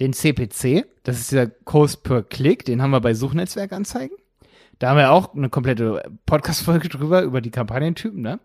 den 0.00 0.12
CPC, 0.12 0.84
das 1.04 1.20
ist 1.20 1.30
dieser 1.30 1.46
Cost 1.46 2.02
per 2.02 2.22
Click, 2.22 2.64
den 2.64 2.82
haben 2.82 2.90
wir 2.90 3.00
bei 3.00 3.14
Suchnetzwerkanzeigen. 3.14 4.16
Da 4.78 4.90
haben 4.90 4.96
wir 4.96 5.12
auch 5.12 5.34
eine 5.34 5.48
komplette 5.48 6.02
Podcast-Folge 6.26 6.88
drüber, 6.88 7.22
über 7.22 7.40
die 7.40 7.50
Kampagnentypen, 7.50 8.20
ne? 8.20 8.40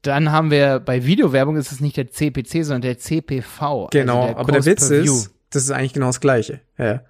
Dann 0.00 0.32
haben 0.32 0.50
wir 0.50 0.80
bei 0.80 1.04
Videowerbung 1.04 1.56
ist 1.56 1.70
es 1.70 1.80
nicht 1.80 1.96
der 1.96 2.10
CPC, 2.10 2.64
sondern 2.64 2.82
der 2.82 2.98
CPV. 2.98 3.88
Genau, 3.92 4.22
also 4.22 4.28
der 4.32 4.38
aber 4.38 4.52
der 4.52 4.64
Witz 4.64 4.90
ist, 4.90 5.30
das 5.50 5.64
ist 5.64 5.70
eigentlich 5.70 5.92
genau 5.92 6.06
das 6.06 6.20
Gleiche. 6.20 6.60
Ja. 6.76 7.02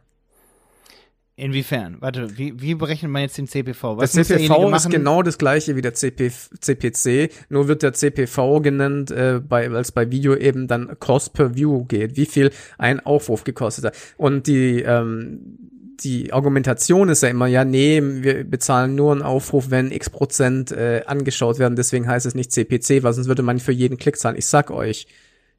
Inwiefern? 1.35 1.97
Warte, 2.01 2.37
wie, 2.37 2.61
wie 2.61 2.75
berechnet 2.75 3.11
man 3.11 3.23
jetzt 3.23 3.38
den 3.38 3.47
CPV? 3.47 3.95
Der 3.95 4.03
Was 4.03 4.12
derjenige 4.12 4.53
CPV 4.53 4.77
ist 4.77 4.90
genau 4.90 5.23
das 5.23 5.38
gleiche 5.38 5.77
wie 5.77 5.81
der 5.81 5.95
CP, 5.95 6.31
CPC, 6.61 7.33
nur 7.49 7.68
wird 7.68 7.83
der 7.83 7.95
CPV 7.95 8.61
genannt, 8.61 9.11
äh, 9.11 9.40
bei, 9.40 9.73
weil 9.73 9.81
es 9.81 9.92
bei 9.92 10.11
Video 10.11 10.37
eben 10.37 10.66
dann 10.68 10.99
Cost 11.01 11.33
per 11.33 11.55
View 11.55 11.85
geht, 11.85 12.16
wie 12.16 12.27
viel 12.27 12.51
ein 12.77 13.01
Aufruf 13.01 13.45
gekostet 13.45 13.87
hat. 13.87 13.97
Und 14.18 14.47
die, 14.47 14.83
ähm, 14.83 15.59
die 16.01 16.35
Argumentation 16.35 17.09
ist 17.09 17.23
ja 17.23 17.31
immer, 17.31 17.47
ja, 17.47 17.64
nee, 17.64 18.03
wir 18.03 18.45
bezahlen 18.45 18.95
nur 18.95 19.12
einen 19.12 19.23
Aufruf, 19.23 19.71
wenn 19.71 19.90
x 19.90 20.11
Prozent 20.11 20.71
äh, 20.71 21.03
angeschaut 21.07 21.59
werden, 21.59 21.77
deswegen 21.77 22.07
heißt 22.07 22.27
es 22.27 22.35
nicht 22.35 22.53
CPC, 22.53 23.03
weil 23.03 23.14
sonst 23.14 23.29
würde 23.29 23.42
man 23.42 23.59
für 23.59 23.73
jeden 23.73 23.97
Klick 23.97 24.18
zahlen. 24.18 24.37
Ich 24.37 24.47
sag 24.47 24.71
euch, 24.71 25.07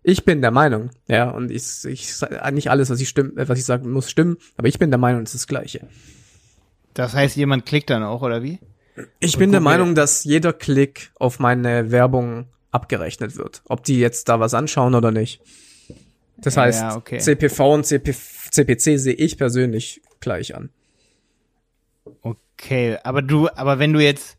ich 0.03 0.25
bin 0.25 0.41
der 0.41 0.51
Meinung, 0.51 0.91
ja, 1.07 1.29
und 1.29 1.49
ich, 1.49 1.85
ich 1.85 2.13
nicht 2.51 2.69
alles, 2.69 2.89
was 2.89 2.99
ich 2.99 3.09
stimm, 3.09 3.37
äh, 3.37 3.47
was 3.47 3.57
ich 3.57 3.65
sagen 3.65 3.89
muss, 3.91 4.09
stimmen, 4.09 4.37
aber 4.57 4.67
ich 4.67 4.77
bin 4.77 4.91
der 4.91 4.99
Meinung, 4.99 5.23
es 5.23 5.33
ist 5.33 5.43
das 5.43 5.47
Gleiche. 5.47 5.87
Das 6.93 7.13
heißt, 7.13 7.35
jemand 7.35 7.65
klickt 7.65 7.89
dann 7.89 8.03
auch, 8.03 8.21
oder 8.21 8.43
wie? 8.43 8.59
Ich 9.19 9.35
Und 9.35 9.39
bin 9.39 9.51
der 9.51 9.61
Meinung, 9.61 9.95
dass 9.95 10.23
jeder 10.23 10.53
Klick 10.53 11.11
auf 11.15 11.39
meine 11.39 11.89
Werbung 11.89 12.45
abgerechnet 12.71 13.37
wird. 13.37 13.63
Ob 13.65 13.83
die 13.83 13.99
jetzt 13.99 14.29
da 14.29 14.39
was 14.39 14.53
anschauen 14.53 14.93
oder 14.93 15.11
nicht. 15.11 15.41
Das 16.37 16.57
heißt, 16.57 16.81
ja, 16.81 16.95
okay. 16.95 17.19
CPV 17.19 17.73
und 17.73 17.85
CP, 17.85 18.13
CPC 18.51 18.99
sehe 18.99 19.13
ich 19.13 19.37
persönlich 19.37 20.01
gleich 20.19 20.55
an. 20.55 20.69
Okay, 22.21 22.97
aber 23.03 23.21
du, 23.21 23.49
aber 23.49 23.79
wenn 23.79 23.93
du 23.93 23.99
jetzt 23.99 24.37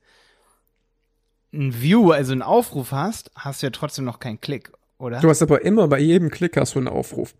ein 1.52 1.80
View, 1.80 2.10
also 2.10 2.32
einen 2.32 2.42
Aufruf 2.42 2.92
hast, 2.92 3.30
hast 3.34 3.62
du 3.62 3.66
ja 3.66 3.70
trotzdem 3.70 4.04
noch 4.04 4.18
keinen 4.18 4.40
Klick, 4.40 4.70
oder? 4.98 5.20
Du 5.20 5.28
hast 5.28 5.42
aber 5.42 5.62
immer 5.64 5.88
bei 5.88 5.98
jedem 6.00 6.30
Klick 6.30 6.56
hast 6.56 6.74
du 6.74 6.78
einen 6.78 6.88
Aufruf. 6.88 7.34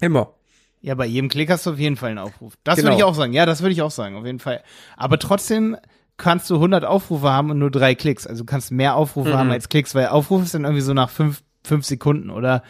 Immer. 0.00 0.34
ja, 0.80 0.94
bei 0.94 1.06
jedem 1.06 1.28
Klick 1.28 1.50
hast 1.50 1.66
du 1.66 1.70
auf 1.70 1.78
jeden 1.78 1.96
Fall 1.96 2.10
einen 2.10 2.18
Aufruf. 2.18 2.54
Das 2.64 2.76
Genau. 2.76 2.88
würde 2.88 2.96
ich 2.98 3.04
auch 3.04 3.14
sagen. 3.14 3.32
Ja, 3.32 3.46
das 3.46 3.62
würde 3.62 3.72
ich 3.72 3.82
auch 3.82 3.90
sagen, 3.90 4.14
auf 4.16 4.24
jeden 4.24 4.38
Fall. 4.38 4.62
Aber 4.96 5.18
trotzdem 5.18 5.76
kannst 6.16 6.50
du 6.50 6.54
100 6.56 6.84
Aufrufe 6.84 7.28
haben 7.30 7.50
und 7.50 7.58
nur 7.58 7.70
drei 7.70 7.94
Klicks. 7.94 8.26
Also 8.26 8.42
du 8.42 8.46
kannst 8.46 8.70
mehr 8.70 8.94
Aufrufe 8.94 9.30
Mhm. 9.30 9.34
haben 9.34 9.50
als 9.50 9.68
Klicks, 9.68 9.94
weil 9.94 10.06
Aufruf 10.08 10.42
ist 10.44 10.54
dann 10.54 10.64
irgendwie 10.64 10.82
so 10.82 10.94
nach 10.94 11.10
fünf, 11.10 11.42
fünf 11.64 11.84
Sekunden, 11.84 12.30
oder? 12.30 12.62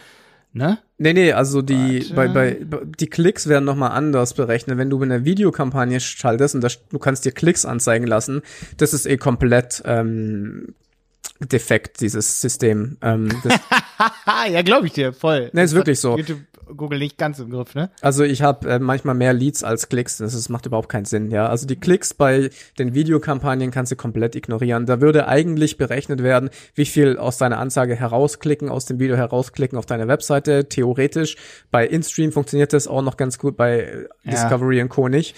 Ne? 0.51 0.79
Nee, 0.97 1.13
nee, 1.13 1.31
also 1.33 1.61
die, 1.61 1.99
bei, 2.15 2.33
Warte. 2.33 2.65
bei, 2.65 2.79
die 2.99 3.07
Klicks 3.07 3.47
werden 3.47 3.65
nochmal 3.65 3.91
anders 3.91 4.33
berechnet. 4.33 4.79
Wenn 4.79 4.89
du 4.89 4.99
eine 5.01 5.23
Videokampagne 5.23 5.99
schaltest 5.99 6.55
und 6.55 6.61
das, 6.63 6.79
du 6.89 6.97
kannst 6.97 7.25
dir 7.25 7.31
Klicks 7.31 7.65
anzeigen 7.65 8.07
lassen, 8.07 8.41
das 8.77 8.93
ist 8.95 9.05
eh 9.05 9.17
komplett 9.17 9.83
ähm, 9.85 10.73
defekt, 11.39 12.01
dieses 12.01 12.41
System. 12.41 12.97
Ähm, 13.01 13.29
das, 13.43 13.59
ja, 14.51 14.61
glaube 14.61 14.87
ich 14.87 14.93
dir, 14.93 15.13
voll. 15.13 15.49
Nee, 15.53 15.63
ist 15.63 15.73
wirklich 15.73 15.99
so. 15.99 16.17
YouTube 16.17 16.39
Google 16.75 16.99
nicht 16.99 17.17
ganz 17.17 17.39
im 17.39 17.49
Griff, 17.49 17.75
ne? 17.75 17.89
Also 18.01 18.23
ich 18.23 18.41
habe 18.41 18.69
äh, 18.69 18.79
manchmal 18.79 19.15
mehr 19.15 19.33
Leads 19.33 19.63
als 19.63 19.89
Klicks. 19.89 20.17
Das, 20.17 20.33
ist, 20.33 20.49
macht 20.49 20.65
überhaupt 20.65 20.89
keinen 20.89 21.05
Sinn, 21.05 21.31
ja. 21.31 21.47
Also 21.47 21.65
die 21.65 21.75
Klicks 21.75 22.13
bei 22.13 22.49
den 22.77 22.93
Videokampagnen 22.93 23.71
kannst 23.71 23.91
du 23.91 23.95
komplett 23.95 24.35
ignorieren. 24.35 24.85
Da 24.85 25.01
würde 25.01 25.27
eigentlich 25.27 25.77
berechnet 25.77 26.23
werden, 26.23 26.49
wie 26.75 26.85
viel 26.85 27.17
aus 27.17 27.37
deiner 27.37 27.59
Anzeige 27.59 27.95
herausklicken, 27.95 28.69
aus 28.69 28.85
dem 28.85 28.99
Video 28.99 29.15
herausklicken 29.15 29.77
auf 29.77 29.85
deine 29.85 30.07
Webseite. 30.07 30.69
Theoretisch. 30.69 31.37
Bei 31.71 31.87
InStream 31.87 32.31
funktioniert 32.31 32.73
das 32.73 32.87
auch 32.87 33.01
noch 33.01 33.17
ganz 33.17 33.37
gut, 33.39 33.57
bei 33.57 34.05
Ja. 34.23 34.31
Discovery 34.31 34.81
und 34.81 34.89
Co. 34.89 35.07
nicht. 35.07 35.35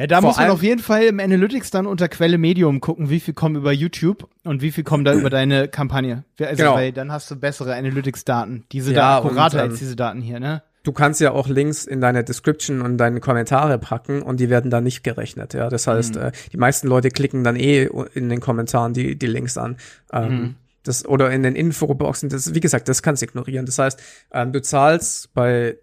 Ja, 0.00 0.06
da 0.06 0.20
Vor 0.22 0.30
muss 0.30 0.38
man 0.38 0.48
auf 0.48 0.62
jeden 0.62 0.80
Fall 0.80 1.02
im 1.02 1.20
Analytics 1.20 1.70
dann 1.70 1.86
unter 1.86 2.08
Quelle 2.08 2.38
Medium 2.38 2.80
gucken, 2.80 3.10
wie 3.10 3.20
viel 3.20 3.34
kommen 3.34 3.56
über 3.56 3.70
YouTube 3.70 4.26
und 4.44 4.62
wie 4.62 4.70
viel 4.70 4.82
kommen 4.82 5.04
da 5.04 5.12
über 5.12 5.28
deine 5.28 5.68
Kampagne. 5.68 6.24
Also, 6.40 6.56
Genau. 6.56 6.74
weil 6.74 6.90
dann 6.92 7.12
hast 7.12 7.30
du 7.30 7.36
bessere 7.36 7.74
Analytics-Daten. 7.74 8.64
Diese 8.72 8.92
Ja, 8.94 8.96
da 8.96 9.18
akkurater 9.18 9.58
und, 9.58 9.64
ähm, 9.66 9.70
als 9.72 9.78
diese 9.78 9.96
Daten 9.96 10.22
hier, 10.22 10.40
ne? 10.40 10.62
Du 10.84 10.92
kannst 10.92 11.20
ja 11.20 11.32
auch 11.32 11.48
Links 11.48 11.84
in 11.84 12.00
deine 12.00 12.24
Description 12.24 12.80
und 12.80 12.96
deine 12.96 13.20
Kommentare 13.20 13.78
packen 13.78 14.22
und 14.22 14.40
die 14.40 14.48
werden 14.48 14.70
dann 14.70 14.84
nicht 14.84 15.04
gerechnet. 15.04 15.52
Ja, 15.52 15.68
das 15.68 15.86
heißt, 15.86 16.14
Mhm. 16.14 16.20
äh, 16.22 16.32
die 16.50 16.56
meisten 16.56 16.88
Leute 16.88 17.10
klicken 17.10 17.44
dann 17.44 17.56
eh 17.56 17.86
in 18.14 18.30
den 18.30 18.40
Kommentaren 18.40 18.94
die 18.94 19.16
die 19.18 19.26
Links 19.26 19.58
an. 19.58 19.76
Ähm, 20.14 20.32
Mhm. 20.32 20.54
Das, 20.84 21.04
oder 21.04 21.30
in 21.30 21.42
den 21.42 21.54
Infoboxen, 21.56 22.30
das, 22.30 22.54
wie 22.54 22.60
gesagt, 22.60 22.88
das 22.88 23.02
kannst 23.02 23.20
du 23.20 23.26
ignorieren. 23.26 23.66
Das 23.66 23.78
heißt, 23.78 24.00
ähm, 24.32 24.52
du 24.52 24.62
zahlst 24.62 25.34
bei 25.34 25.76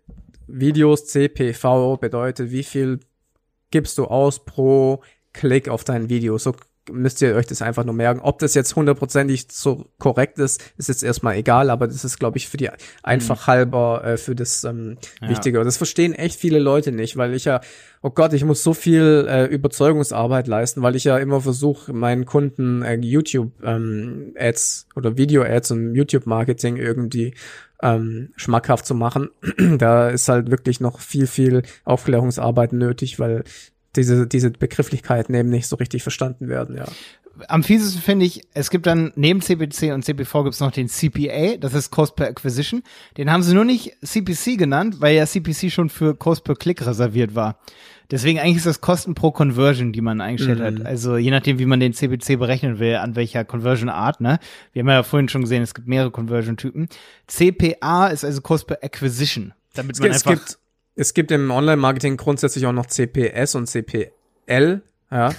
Videos 0.48 1.06
CPV 1.06 1.98
bedeutet, 1.98 2.50
wie 2.50 2.64
viel 2.64 3.00
gibst 3.72 3.98
du 3.98 4.06
aus 4.06 4.44
pro 4.46 5.02
Klick 5.34 5.70
auf 5.70 5.84
dein 5.84 6.10
Video. 6.10 6.38
So 6.38 6.54
müsst 6.92 7.22
ihr 7.22 7.36
euch 7.36 7.46
das 7.48 7.62
einfach 7.62 7.84
nur 7.84 7.94
merken. 7.94 8.20
Ob 8.22 8.40
das 8.40 8.54
jetzt 8.54 8.76
hundertprozentig 8.76 9.48
so 9.52 9.86
korrekt 10.00 10.40
ist, 10.40 10.74
ist 10.78 10.90
jetzt 10.90 11.04
erstmal 11.04 11.36
egal, 11.36 11.70
aber 11.70 11.88
das 11.88 12.04
ist, 12.04 12.20
glaube 12.20 12.38
ich, 12.38 12.48
für 12.48 12.58
die 12.58 12.70
einfach 13.04 13.48
halber 13.48 14.04
äh, 14.04 14.18
für 14.18 14.36
das 14.36 14.64
ähm, 14.64 14.98
Ja. 15.22 15.30
Wichtige. 15.30 15.60
Und 15.60 15.66
das 15.66 15.78
verstehen 15.78 16.14
echt 16.14 16.40
viele 16.40 16.60
Leute 16.60 16.92
nicht, 16.92 17.18
weil 17.18 17.34
ich 17.34 17.46
ja, 17.46 17.62
oh 18.02 18.10
Gott, 18.10 18.34
ich 18.34 18.44
muss 18.44 18.64
so 18.64 18.74
viel 18.74 19.28
äh, 19.30 19.46
Überzeugungsarbeit 19.46 20.48
leisten, 20.48 20.82
weil 20.82 20.96
ich 20.96 21.04
ja 21.04 21.18
immer 21.18 21.42
versuche, 21.42 21.94
meinen 21.94 22.26
Kunden 22.26 22.82
äh, 22.84 22.96
YouTube-Ads 22.96 24.88
oder 24.96 25.18
Video-Ads 25.18 25.72
und 25.72 25.96
YouTube-Marketing 25.96 26.78
irgendwie 26.78 27.34
ähm, 27.82 28.30
schmackhaft 28.36 28.86
zu 28.86 28.96
machen. 28.96 29.30
da 29.78 30.10
ist 30.10 30.30
halt 30.30 30.52
wirklich 30.52 30.80
noch 30.80 31.00
viel, 31.00 31.28
viel 31.28 31.64
Aufklärungsarbeit 31.86 32.74
nötig, 32.74 33.20
weil 33.20 33.44
diese, 33.96 34.28
diese 34.28 34.52
Begrifflichkeiten 34.52 35.34
eben 35.36 35.50
nicht 35.50 35.68
so 35.68 35.76
richtig 35.76 36.04
verstanden 36.04 36.50
werden, 36.50 36.78
ja. 36.78 36.86
Am 37.48 37.64
fiesesten 37.64 38.02
finde 38.02 38.26
ich, 38.26 38.42
es 38.54 38.70
gibt 38.70 38.86
dann 38.86 39.12
neben 39.16 39.42
CPC 39.42 39.94
und 39.94 40.04
CPV 40.04 40.44
gibt's 40.46 40.60
noch 40.60 40.72
den 40.72 40.88
CPA, 40.88 41.58
das 41.58 41.74
ist 41.74 41.92
Cost 41.92 42.16
per 42.16 42.28
Acquisition. 42.28 42.84
Den 43.18 43.32
haben 43.32 43.44
sie 43.44 43.54
nur 43.54 43.66
nicht 43.66 43.98
CPC 44.04 44.58
genannt, 44.58 45.00
weil 45.00 45.16
ja 45.16 45.26
CPC 45.26 45.72
schon 45.72 45.90
für 45.90 46.16
Cost 46.16 46.44
per 46.44 46.56
Click 46.56 46.86
reserviert 46.86 47.36
war. 47.36 47.60
Deswegen 48.10 48.40
eigentlich 48.40 48.58
ist 48.58 48.66
das 48.66 48.80
Kosten 48.80 49.16
pro 49.16 49.32
Conversion, 49.32 49.92
die 49.92 50.00
man 50.00 50.22
eingestellt 50.22 50.62
hat. 50.62 50.86
Also 50.86 51.18
je 51.18 51.30
nachdem, 51.30 51.60
wie 51.60 51.66
man 51.66 51.82
den 51.82 51.94
CPC 51.94 52.40
berechnen 52.40 52.80
will, 52.80 52.96
an 52.96 53.16
welcher 53.18 53.44
Conversion 53.44 53.90
Art, 53.90 54.22
ne? 54.22 54.40
Wir 54.72 54.82
haben 54.82 54.90
ja 54.90 55.04
vorhin 55.04 55.28
schon 55.28 55.42
gesehen, 55.42 55.62
es 55.62 55.74
gibt 55.74 55.88
mehrere 55.88 56.12
Conversion-Typen. 56.12 56.88
CPA 57.28 58.08
ist 58.08 58.24
also 58.24 58.42
Cost 58.42 58.68
per 58.68 58.82
Acquisition. 58.82 59.54
Damit 59.74 59.96
Es 59.96 60.00
man 60.00 60.10
gibt, 60.10 60.16
es 60.16 60.26
einfach 60.26 60.46
gibt, 60.46 60.60
es 60.96 61.14
gibt 61.14 61.32
im 61.32 61.52
Online-Marketing 61.52 62.16
grundsätzlich 62.16 62.66
auch 62.66 62.72
noch 62.72 62.86
CPS 62.86 63.56
und 63.56 63.68
CPL, 63.68 64.82
ja. 65.12 65.30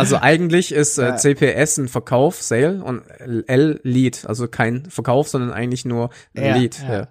Also 0.00 0.16
eigentlich 0.20 0.72
ist 0.72 0.98
äh. 0.98 1.16
CPS 1.16 1.78
ein 1.78 1.88
Verkauf, 1.88 2.42
Sale 2.42 2.82
und 2.82 3.02
L 3.46 3.80
Lead, 3.82 4.24
also 4.26 4.48
kein 4.48 4.86
Verkauf, 4.86 5.28
sondern 5.28 5.52
eigentlich 5.52 5.84
nur 5.84 6.10
Ja, 6.34 6.56
Lead. 6.56 6.80
ja. 6.86 6.94
Ja. 7.00 7.08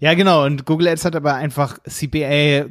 Ja, 0.00 0.14
genau. 0.14 0.44
Und 0.44 0.64
Google 0.64 0.88
Ads 0.88 1.04
hat 1.04 1.14
aber 1.14 1.34
einfach 1.34 1.78
CPA, 1.84 2.64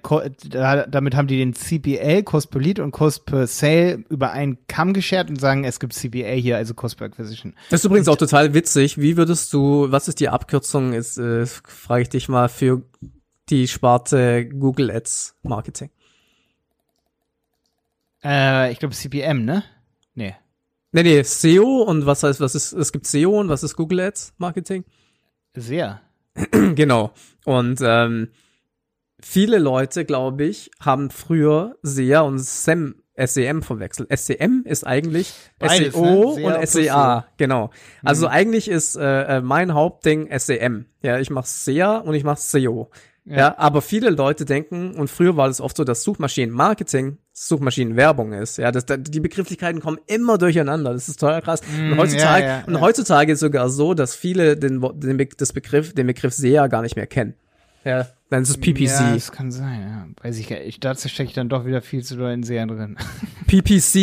damit 0.87 1.15
haben 1.15 1.27
die 1.27 1.37
den 1.37 1.53
CPA, 1.53 2.21
Cost 2.21 2.51
per 2.51 2.59
Lead 2.61 2.79
und 2.79 2.91
Cost 2.91 3.25
per 3.25 3.47
Sale 3.47 4.03
über 4.09 4.31
einen 4.31 4.57
Kamm 4.67 4.93
geschert 4.93 5.29
und 5.29 5.39
sagen, 5.39 5.63
es 5.63 5.79
gibt 5.79 5.93
CPA 5.93 6.33
hier, 6.33 6.57
also 6.57 6.73
Cost 6.73 6.97
per 6.97 7.07
Acquisition. 7.07 7.53
Das 7.69 7.79
ist 7.81 7.85
übrigens 7.85 8.07
auch 8.07 8.17
total 8.17 8.53
witzig. 8.53 8.99
Wie 8.99 9.17
würdest 9.17 9.53
du, 9.53 9.91
was 9.91 10.07
ist 10.07 10.19
die 10.19 10.29
Abkürzung, 10.29 10.93
ist, 10.93 11.17
äh, 11.17 11.45
frage 11.45 12.03
ich 12.03 12.09
dich 12.09 12.27
mal, 12.29 12.49
für 12.49 12.81
die 13.49 13.67
Sparte 13.67 14.45
Google 14.47 14.91
Ads 14.91 15.35
Marketing? 15.43 15.89
Äh, 18.27 18.71
ich 18.71 18.79
glaube 18.79 18.93
CPM, 18.93 19.45
ne? 19.45 19.63
Nee. 20.15 20.35
Nee, 20.91 21.03
nee, 21.03 21.21
SEO 21.23 21.83
und 21.83 22.05
was 22.05 22.23
heißt, 22.23 22.39
was 22.41 22.55
ist, 22.55 22.73
es 22.73 22.91
gibt 22.91 23.07
SEO 23.07 23.39
und 23.39 23.49
was 23.49 23.63
ist 23.63 23.75
Google 23.75 24.01
Ads 24.01 24.33
Marketing? 24.37 24.83
Sehr. 25.55 26.01
genau. 26.51 27.11
Und 27.45 27.79
ähm, 27.81 28.29
viele 29.21 29.59
Leute, 29.59 30.05
glaube 30.05 30.45
ich, 30.45 30.71
haben 30.79 31.09
früher 31.09 31.77
SEA 31.83 32.21
und 32.21 32.39
SEM, 32.39 32.95
SEM 33.17 33.63
verwechselt. 33.63 34.09
SEM 34.17 34.63
ist 34.65 34.85
eigentlich 34.85 35.33
Beides, 35.59 35.93
SEO 35.93 36.37
ne? 36.37 36.45
Und 36.57 36.67
SEA, 36.67 37.27
genau. 37.37 37.69
Also 38.03 38.27
Mhm. 38.27 38.31
eigentlich 38.33 38.67
ist 38.69 38.95
äh, 38.95 39.37
äh, 39.37 39.41
mein 39.41 39.73
Hauptding 39.73 40.29
SEM. 40.37 40.85
Ja, 41.01 41.19
ich 41.19 41.29
mache 41.29 41.47
SEA 41.47 41.97
und 41.97 42.13
ich 42.15 42.23
mache 42.23 42.39
SEO. 42.41 42.89
Ja. 43.29 43.57
aber 43.57 43.81
viele 43.81 44.09
Leute 44.09 44.45
denken, 44.45 44.95
und 44.95 45.09
früher 45.09 45.35
war 45.35 45.49
es 45.49 45.59
oft 45.59 45.75
so, 45.75 45.83
dass 45.83 46.01
Suchmaschinenmarketing 46.03 47.17
Suchmaschinenwerbung 47.39 48.33
ist. 48.33 48.57
Ja, 48.57 48.71
das, 48.71 48.87
da- 48.87 48.97
die 48.97 49.19
Begrifflichkeiten 49.19 49.79
kommen 49.79 49.99
immer 50.07 50.39
durcheinander. 50.39 50.93
Das 50.93 51.07
ist 51.07 51.19
total 51.19 51.43
krass. 51.43 51.61
Mm, 51.77 51.91
und 51.91 51.99
heutzutage, 51.99 52.43
ja, 52.45 52.57
ja, 52.59 52.63
und 52.65 52.73
ja. 52.73 52.81
heutzutage 52.81 53.31
ist 53.33 53.41
sogar 53.41 53.69
so, 53.69 53.93
dass 53.93 54.15
viele 54.15 54.57
den, 54.57 54.81
den, 54.95 55.17
Be- 55.17 55.29
das 55.37 55.53
Begriff, 55.53 55.93
den 55.93 56.07
Begriff 56.07 56.33
SEA 56.33 56.65
gar 56.65 56.81
nicht 56.81 56.95
mehr 56.95 57.05
kennen. 57.05 57.35
Ja, 57.83 58.07
dann 58.31 58.41
ist 58.41 58.49
es 58.49 58.57
PPC. 58.57 58.87
Ja, 58.89 59.13
das 59.13 59.31
kann 59.31 59.51
sein, 59.51 59.81
ja. 59.81 60.07
Weiß 60.23 60.37
ich 60.39 60.49
nicht. 60.49 60.83
Dazu 60.83 61.07
stecke 61.09 61.29
ich 61.29 61.35
dann 61.35 61.47
doch 61.47 61.65
wieder 61.65 61.81
viel 61.83 62.03
zu 62.03 62.17
doll 62.17 62.31
in 62.31 62.41
Serien 62.41 62.69
drin. 62.69 62.97
PPC 63.47 63.95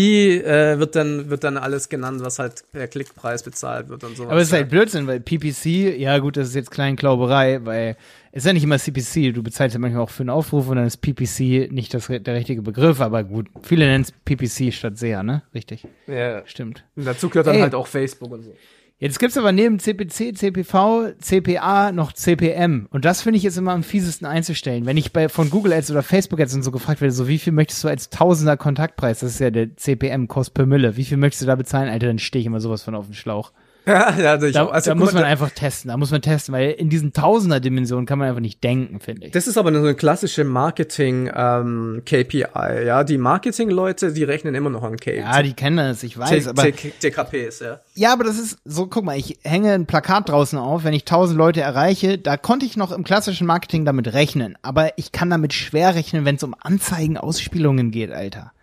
äh, 0.47 0.79
wird 0.79 0.95
dann 0.95 1.29
wird 1.29 1.43
dann 1.43 1.57
alles 1.57 1.89
genannt, 1.89 2.21
was 2.23 2.39
halt 2.39 2.63
per 2.73 2.87
Klickpreis 2.87 3.43
bezahlt 3.43 3.89
wird 3.89 4.05
und 4.05 4.17
sowas. 4.17 4.31
Aber 4.31 4.41
es 4.41 4.47
ist 4.47 4.53
ja. 4.53 4.59
halt 4.59 4.71
Blödsinn, 4.71 5.07
weil 5.09 5.19
PPC, 5.21 5.99
ja 5.99 6.17
gut, 6.19 6.37
das 6.37 6.49
ist 6.49 6.55
jetzt 6.55 6.71
Kleinklauberei, 6.71 7.65
weil 7.67 7.97
ist 8.35 8.47
ja 8.47 8.53
nicht 8.53 8.65
immer 8.65 8.79
CPC, 8.79 9.33
du 9.33 9.43
bezahlst 9.43 9.75
ja 9.75 9.81
manchmal 9.81 10.03
auch 10.03 10.11
für 10.11 10.25
einen 10.25 10.31
Aufruf 10.31 10.69
und 10.69 10.77
dann 10.77 10.87
ist 10.87 10.97
PPC 10.99 11.71
nicht 11.71 11.95
das, 11.95 12.09
der 12.09 12.35
richtige 12.35 12.63
Begriff, 12.63 13.01
aber 13.01 13.23
gut, 13.23 13.49
viele 13.63 13.87
nennen 13.87 14.03
es 14.03 14.13
PPC 14.13 14.73
statt 14.75 14.99
SEA, 14.99 15.23
ne? 15.23 15.43
Richtig, 15.55 15.87
ja. 16.09 16.45
stimmt. 16.47 16.85
Und 16.97 17.07
dazu 17.07 17.29
gehört 17.29 17.47
dann 17.47 17.55
Ey. 17.55 17.61
halt 17.61 17.75
auch 17.77 17.87
Facebook 17.87 18.33
und 18.33 18.43
so. 18.43 18.53
Jetzt 18.99 19.19
gibt's 19.19 19.37
aber 19.37 19.53
neben 19.53 19.79
CPC, 19.79 20.37
CPV, 20.37 21.13
CPA 21.21 21.93
noch 21.93 22.13
CPM. 22.13 22.87
Und 22.91 23.05
das 23.05 23.23
finde 23.23 23.37
ich 23.37 23.43
jetzt 23.43 23.59
immer 23.59 23.73
am 23.73 23.83
fiesesten 23.83 24.25
einzustellen. 24.25 24.87
Wenn 24.87 24.97
ich 24.97 25.13
bei, 25.13 25.29
von 25.29 25.51
Google 25.51 25.73
Ads 25.73 25.91
oder 25.91 26.03
Facebook 26.03 26.41
Ads 26.41 26.55
und 26.55 26.63
so 26.63 26.71
gefragt 26.71 27.01
werde, 27.01 27.13
so 27.13 27.29
wie 27.29 27.39
viel 27.39 27.53
möchtest 27.53 27.83
du 27.85 27.89
als 27.89 28.09
Tausender 28.09 28.57
Kontaktpreis, 28.57 29.21
das 29.21 29.33
ist 29.33 29.41
ja 29.41 29.51
der 29.51 29.77
CPM, 29.77 30.27
Kost 30.27 30.55
per 30.55 30.67
Mille, 30.67 30.97
wie 30.97 31.05
viel 31.05 31.19
möchtest 31.19 31.43
du 31.43 31.47
da 31.47 31.57
bezahlen, 31.57 31.89
Alter, 31.89 32.07
dann 32.07 32.19
stehe 32.19 32.41
ich 32.41 32.47
immer 32.47 32.61
sowas 32.61 32.83
von 32.83 32.95
auf 32.95 33.07
den 33.07 33.15
Schlauch. 33.15 33.53
ja, 33.87 34.19
ja, 34.19 34.43
ich 34.43 34.53
Da. 34.53 34.67
Also, 34.67 34.91
da 34.91 34.95
muss 34.95 35.13
man 35.13 35.25
einfach 35.25 35.51
testen, 35.51 35.91
da 35.91 35.97
muss 35.97 36.11
man 36.11 36.23
testen, 36.23 36.55
weil 36.55 36.71
in 36.71 36.89
diesen 36.89 37.13
Tausender-Dimensionen 37.13 38.07
kann 38.07 38.19
man 38.19 38.29
einfach 38.29 38.41
nicht 38.41 38.65
denken, 38.65 38.99
finde 39.01 39.27
ich. 39.27 39.33
Das 39.33 39.47
ist 39.47 39.59
aber 39.59 39.73
so 39.73 39.79
eine 39.79 39.95
klassische 39.95 40.45
Marketing 40.45 41.31
ähm, 41.35 42.03
KPI, 42.07 42.87
ja. 42.87 43.05
Die 43.05 43.19
Marketing-Leute, 43.19 44.13
die 44.13 44.25
rechnen 44.25 44.55
immer 44.55 44.71
noch 44.71 44.83
an 44.83 44.97
KPI. 44.97 45.19
ja, 45.19 45.43
die 45.43 45.53
kennen 45.53 45.77
das, 45.77 46.03
ich 46.03 46.19
weiß, 46.19 46.49
aber 46.49 46.63
TKPs, 46.63 47.61
ja. 47.61 47.81
Ja, 47.95 48.13
aber 48.15 48.25
das 48.25 48.39
ist 48.39 48.59
so, 48.65 48.87
guck 48.87 49.05
mal, 49.05 49.19
ich 49.19 49.39
hänge 49.43 49.73
ein 49.73 49.87
Plakat 49.87 50.31
draußen 50.31 50.59
auf, 50.59 50.85
wenn 50.85 50.95
ich 50.95 51.05
tausend 51.05 51.37
Leute 51.37 51.61
erreiche, 51.61 52.17
da 52.17 52.39
konnte 52.39 52.65
ich 52.65 52.77
noch 52.79 52.91
im 52.91 53.05
klassischen 53.05 53.47
Marketing 53.47 53.85
damit 53.85 54.15
rechnen, 54.15 54.57
aber 54.63 54.97
ich 54.97 55.13
kann 55.13 55.29
damit 55.29 55.53
schwer 55.53 55.95
rechnen, 55.95 56.25
wenn 56.25 56.37
es 56.37 56.43
um 56.43 56.55
Anzeigen, 56.59 57.19
Ausspielungen 57.19 57.91
geht, 57.91 58.11
Alter. 58.11 58.54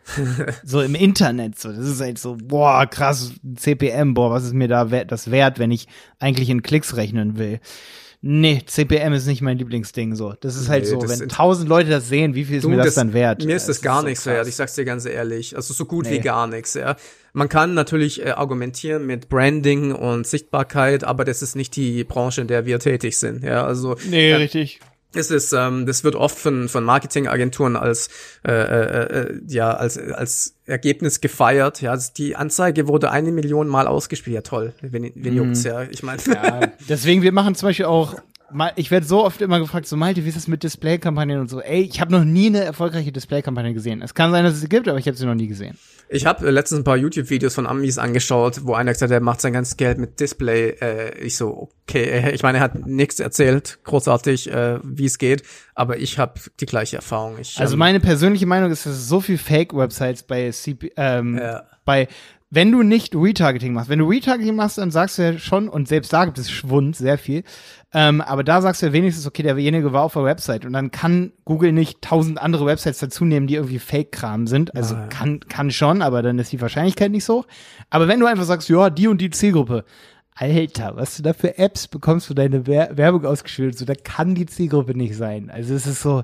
So 0.63 0.81
im 0.81 0.95
Internet, 0.95 1.59
so, 1.59 1.69
das 1.69 1.85
ist 1.85 2.01
halt 2.01 2.17
so, 2.17 2.37
boah, 2.41 2.85
krass, 2.85 3.31
CPM, 3.55 4.13
boah, 4.13 4.31
was 4.31 4.43
ist 4.45 4.53
mir 4.53 4.67
da 4.67 4.91
wert, 4.91 5.11
das 5.11 5.31
wert, 5.31 5.59
wenn 5.59 5.71
ich 5.71 5.87
eigentlich 6.19 6.49
in 6.49 6.61
Klicks 6.63 6.95
rechnen 6.95 7.37
will. 7.37 7.59
Nee, 8.23 8.61
CPM 8.67 9.13
ist 9.13 9.25
nicht 9.25 9.41
mein 9.41 9.57
Lieblingsding, 9.57 10.13
so. 10.13 10.33
Das 10.41 10.55
ist 10.55 10.69
halt 10.69 10.83
Nee, 10.83 10.89
so, 10.91 10.97
das 10.99 11.19
wenn 11.19 11.27
tausend 11.27 11.67
Leute 11.67 11.89
das 11.89 12.07
sehen, 12.07 12.35
wie 12.35 12.45
viel 12.45 12.57
ist 12.57 12.63
Du, 12.65 12.69
mir 12.69 12.77
das, 12.77 12.93
dann 12.93 13.13
wert? 13.13 13.43
Mir 13.43 13.55
ist 13.55 13.67
das, 13.67 13.81
gar 13.81 14.01
so 14.01 14.07
nichts 14.07 14.25
krass. 14.25 14.33
wert, 14.35 14.47
ich 14.47 14.55
sag's 14.55 14.75
dir 14.75 14.85
ganz 14.85 15.05
ehrlich. 15.07 15.55
Also 15.55 15.73
so 15.73 15.85
gut 15.85 16.05
Nee. 16.05 16.11
wie 16.13 16.19
gar 16.19 16.45
nichts, 16.45 16.75
ja. 16.75 16.97
Man 17.33 17.49
kann 17.49 17.73
natürlich 17.73 18.23
äh, 18.23 18.29
argumentieren 18.29 19.07
mit 19.07 19.27
Branding 19.27 19.91
und 19.91 20.27
Sichtbarkeit, 20.27 21.03
aber 21.03 21.25
das 21.25 21.41
ist 21.41 21.55
nicht 21.55 21.75
die 21.75 22.03
Branche, 22.03 22.41
in 22.41 22.47
der 22.47 22.67
wir 22.67 22.77
tätig 22.77 23.17
sind, 23.17 23.43
ja. 23.43 23.65
Also 23.65 23.95
Nee, 24.07 24.29
ja, 24.29 24.37
richtig. 24.37 24.81
Es 25.13 25.31
ist, 25.31 25.53
ähm, 25.53 25.85
das 25.85 26.03
wird 26.03 26.15
oft 26.15 26.37
von, 26.37 26.69
von 26.69 26.83
Marketingagenturen 26.83 27.75
als, 27.75 28.09
äh, 28.47 28.51
äh, 28.51 29.03
äh, 29.03 29.41
ja, 29.47 29.71
als, 29.71 29.97
als 29.97 30.55
Ergebnis 30.65 31.21
gefeiert. 31.21 31.81
Ja, 31.81 31.91
Also 31.91 32.11
die 32.15 32.35
Anzeige 32.35 32.87
wurde 32.87 33.11
eine 33.11 33.31
Million 33.31 33.67
Mal 33.67 33.87
ausgespielt. 33.87 34.35
Ja, 34.35 34.41
toll. 34.41 34.73
Wen, 34.81 35.11
wen 35.15 35.35
juckt's, 35.35 35.63
ja. 35.63 35.83
Ich 35.83 36.03
meine, 36.03 36.21
Ja, 36.25 36.61
deswegen, 36.89 37.21
wir 37.21 37.31
machen 37.31 37.55
zum 37.55 37.69
Beispiel 37.69 37.85
auch 37.85 38.15
ich 38.75 38.91
werde 38.91 39.05
so 39.05 39.23
oft 39.23 39.41
immer 39.41 39.59
gefragt, 39.59 39.87
so 39.87 39.97
Malte, 39.97 40.23
wie 40.23 40.29
ist 40.29 40.37
das 40.37 40.47
mit 40.47 40.63
Display-Kampagnen 40.63 41.39
und 41.39 41.49
so? 41.49 41.61
Ey, 41.61 41.81
ich 41.81 42.01
habe 42.01 42.11
noch 42.11 42.23
nie 42.23 42.47
eine 42.47 42.63
erfolgreiche 42.63 43.11
Display-Kampagne 43.11 43.73
gesehen. 43.73 44.01
Es 44.01 44.13
kann 44.13 44.31
sein, 44.31 44.43
dass 44.43 44.55
es 44.55 44.61
sie 44.61 44.69
gibt, 44.69 44.87
aber 44.87 44.97
ich 44.99 45.07
habe 45.07 45.17
sie 45.17 45.25
noch 45.25 45.35
nie 45.35 45.47
gesehen. 45.47 45.77
Ich 46.09 46.25
habe 46.25 46.45
äh, 46.45 46.51
letztens 46.51 46.81
ein 46.81 46.83
paar 46.83 46.97
YouTube-Videos 46.97 47.55
von 47.55 47.65
Amis 47.65 47.97
angeschaut, 47.97 48.65
wo 48.65 48.73
einer 48.73 48.91
gesagt 48.91 49.11
hat, 49.11 49.15
er 49.15 49.21
macht 49.21 49.41
sein 49.41 49.53
ganzes 49.53 49.77
Geld 49.77 49.97
mit 49.97 50.19
Display. 50.19 50.75
Äh, 50.81 51.17
ich 51.19 51.37
so, 51.37 51.69
okay, 51.87 52.03
äh, 52.03 52.31
ich 52.31 52.43
meine, 52.43 52.57
er 52.57 52.63
hat 52.65 52.85
nichts 52.85 53.19
erzählt, 53.19 53.79
großartig, 53.83 54.51
äh, 54.51 54.79
wie 54.83 55.05
es 55.05 55.17
geht, 55.17 55.43
aber 55.73 55.97
ich 55.97 56.19
habe 56.19 56.39
die 56.59 56.65
gleiche 56.65 56.97
Erfahrung. 56.97 57.37
Ich, 57.39 57.57
also 57.59 57.73
ähm, 57.73 57.79
meine 57.79 57.99
persönliche 57.99 58.45
Meinung 58.45 58.71
ist, 58.71 58.85
dass 58.85 58.93
es 58.93 59.07
so 59.07 59.21
viel 59.21 59.37
Fake-Websites 59.37 60.23
bei 60.23 60.51
CP, 60.51 60.91
ähm, 60.97 61.37
ja. 61.37 61.63
bei 61.85 62.07
wenn 62.51 62.71
du 62.71 62.83
nicht 62.83 63.15
Retargeting 63.15 63.73
machst, 63.73 63.89
wenn 63.89 63.99
du 63.99 64.09
Retargeting 64.09 64.55
machst, 64.55 64.77
dann 64.77 64.91
sagst 64.91 65.17
du 65.17 65.23
ja 65.23 65.37
schon, 65.39 65.69
und 65.69 65.87
selbst 65.87 66.11
da 66.11 66.25
gibt 66.25 66.37
es 66.37 66.51
Schwund, 66.51 66.97
sehr 66.97 67.17
viel, 67.17 67.43
ähm, 67.93 68.19
aber 68.19 68.43
da 68.43 68.61
sagst 68.61 68.81
du 68.81 68.87
ja 68.87 68.93
wenigstens, 68.93 69.25
okay, 69.25 69.41
derjenige 69.41 69.93
war 69.93 70.03
auf 70.03 70.13
der 70.13 70.25
Website 70.25 70.65
und 70.65 70.73
dann 70.73 70.91
kann 70.91 71.31
Google 71.45 71.71
nicht 71.71 72.01
tausend 72.01 72.41
andere 72.41 72.65
Websites 72.65 72.99
dazu 72.99 73.23
nehmen, 73.23 73.47
die 73.47 73.55
irgendwie 73.55 73.79
Fake-Kram 73.79 74.47
sind. 74.47 74.75
Also 74.75 74.95
ja. 74.95 75.07
kann, 75.07 75.39
kann 75.39 75.71
schon, 75.71 76.01
aber 76.01 76.21
dann 76.21 76.39
ist 76.39 76.51
die 76.51 76.61
Wahrscheinlichkeit 76.61 77.11
nicht 77.11 77.23
so 77.23 77.39
hoch. 77.39 77.47
Aber 77.89 78.07
wenn 78.07 78.19
du 78.19 78.25
einfach 78.25 78.45
sagst, 78.45 78.69
ja, 78.69 78.89
die 78.89 79.07
und 79.07 79.19
die 79.19 79.29
Zielgruppe, 79.29 79.85
Alter, 80.35 80.95
was 80.95 81.17
du 81.17 81.23
da 81.23 81.33
für 81.33 81.57
Apps 81.57 81.87
bekommst 81.87 82.27
für 82.27 82.35
deine 82.35 82.67
Wer 82.67 82.97
Werbung 82.97 83.25
ausgespielt, 83.25 83.77
so, 83.77 83.85
da 83.85 83.95
kann 83.95 84.35
die 84.35 84.45
Zielgruppe 84.45 84.95
nicht 84.95 85.15
sein. 85.15 85.49
Also 85.49 85.73
es 85.73 85.87
ist 85.87 86.01
so, 86.01 86.23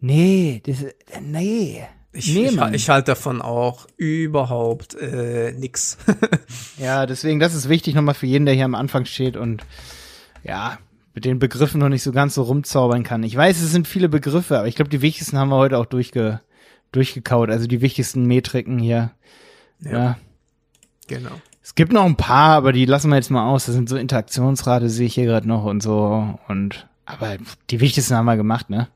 nee, 0.00 0.62
das, 0.64 0.84
nee. 1.22 1.82
Ich, 2.16 2.34
ich, 2.34 2.60
ich 2.72 2.88
halte 2.88 3.12
davon 3.12 3.42
auch 3.42 3.86
überhaupt 3.96 4.94
äh, 4.94 5.52
nix. 5.52 5.98
ja, 6.78 7.06
deswegen, 7.06 7.40
das 7.40 7.54
ist 7.54 7.68
wichtig 7.68 7.94
nochmal 7.94 8.14
für 8.14 8.26
jeden, 8.26 8.46
der 8.46 8.54
hier 8.54 8.64
am 8.64 8.74
Anfang 8.74 9.04
steht 9.04 9.36
und 9.36 9.64
ja, 10.42 10.78
mit 11.14 11.24
den 11.24 11.38
Begriffen 11.38 11.80
noch 11.80 11.88
nicht 11.88 12.02
so 12.02 12.12
ganz 12.12 12.34
so 12.34 12.42
rumzaubern 12.42 13.02
kann. 13.02 13.22
Ich 13.22 13.36
weiß, 13.36 13.60
es 13.60 13.72
sind 13.72 13.88
viele 13.88 14.08
Begriffe, 14.08 14.58
aber 14.58 14.68
ich 14.68 14.76
glaube, 14.76 14.90
die 14.90 15.02
wichtigsten 15.02 15.38
haben 15.38 15.48
wir 15.48 15.56
heute 15.56 15.78
auch 15.78 15.86
durchge 15.86 16.40
durchgekaut. 16.92 17.50
Also 17.50 17.66
die 17.66 17.80
wichtigsten 17.80 18.26
Metriken 18.26 18.78
hier. 18.78 19.12
Ja. 19.80 19.90
ja. 19.90 20.18
Genau. 21.08 21.32
Es 21.62 21.74
gibt 21.74 21.92
noch 21.92 22.04
ein 22.04 22.16
paar, 22.16 22.56
aber 22.56 22.72
die 22.72 22.84
lassen 22.84 23.08
wir 23.10 23.16
jetzt 23.16 23.30
mal 23.30 23.48
aus. 23.48 23.66
Das 23.66 23.74
sind 23.74 23.88
so 23.88 23.96
Interaktionsrate, 23.96 24.88
sehe 24.88 25.06
ich 25.06 25.14
hier 25.14 25.26
gerade 25.26 25.48
noch 25.48 25.64
und 25.64 25.82
so. 25.82 26.38
Und 26.48 26.86
aber 27.04 27.36
die 27.70 27.80
wichtigsten 27.80 28.14
haben 28.14 28.26
wir 28.26 28.36
gemacht, 28.36 28.70
ne? 28.70 28.88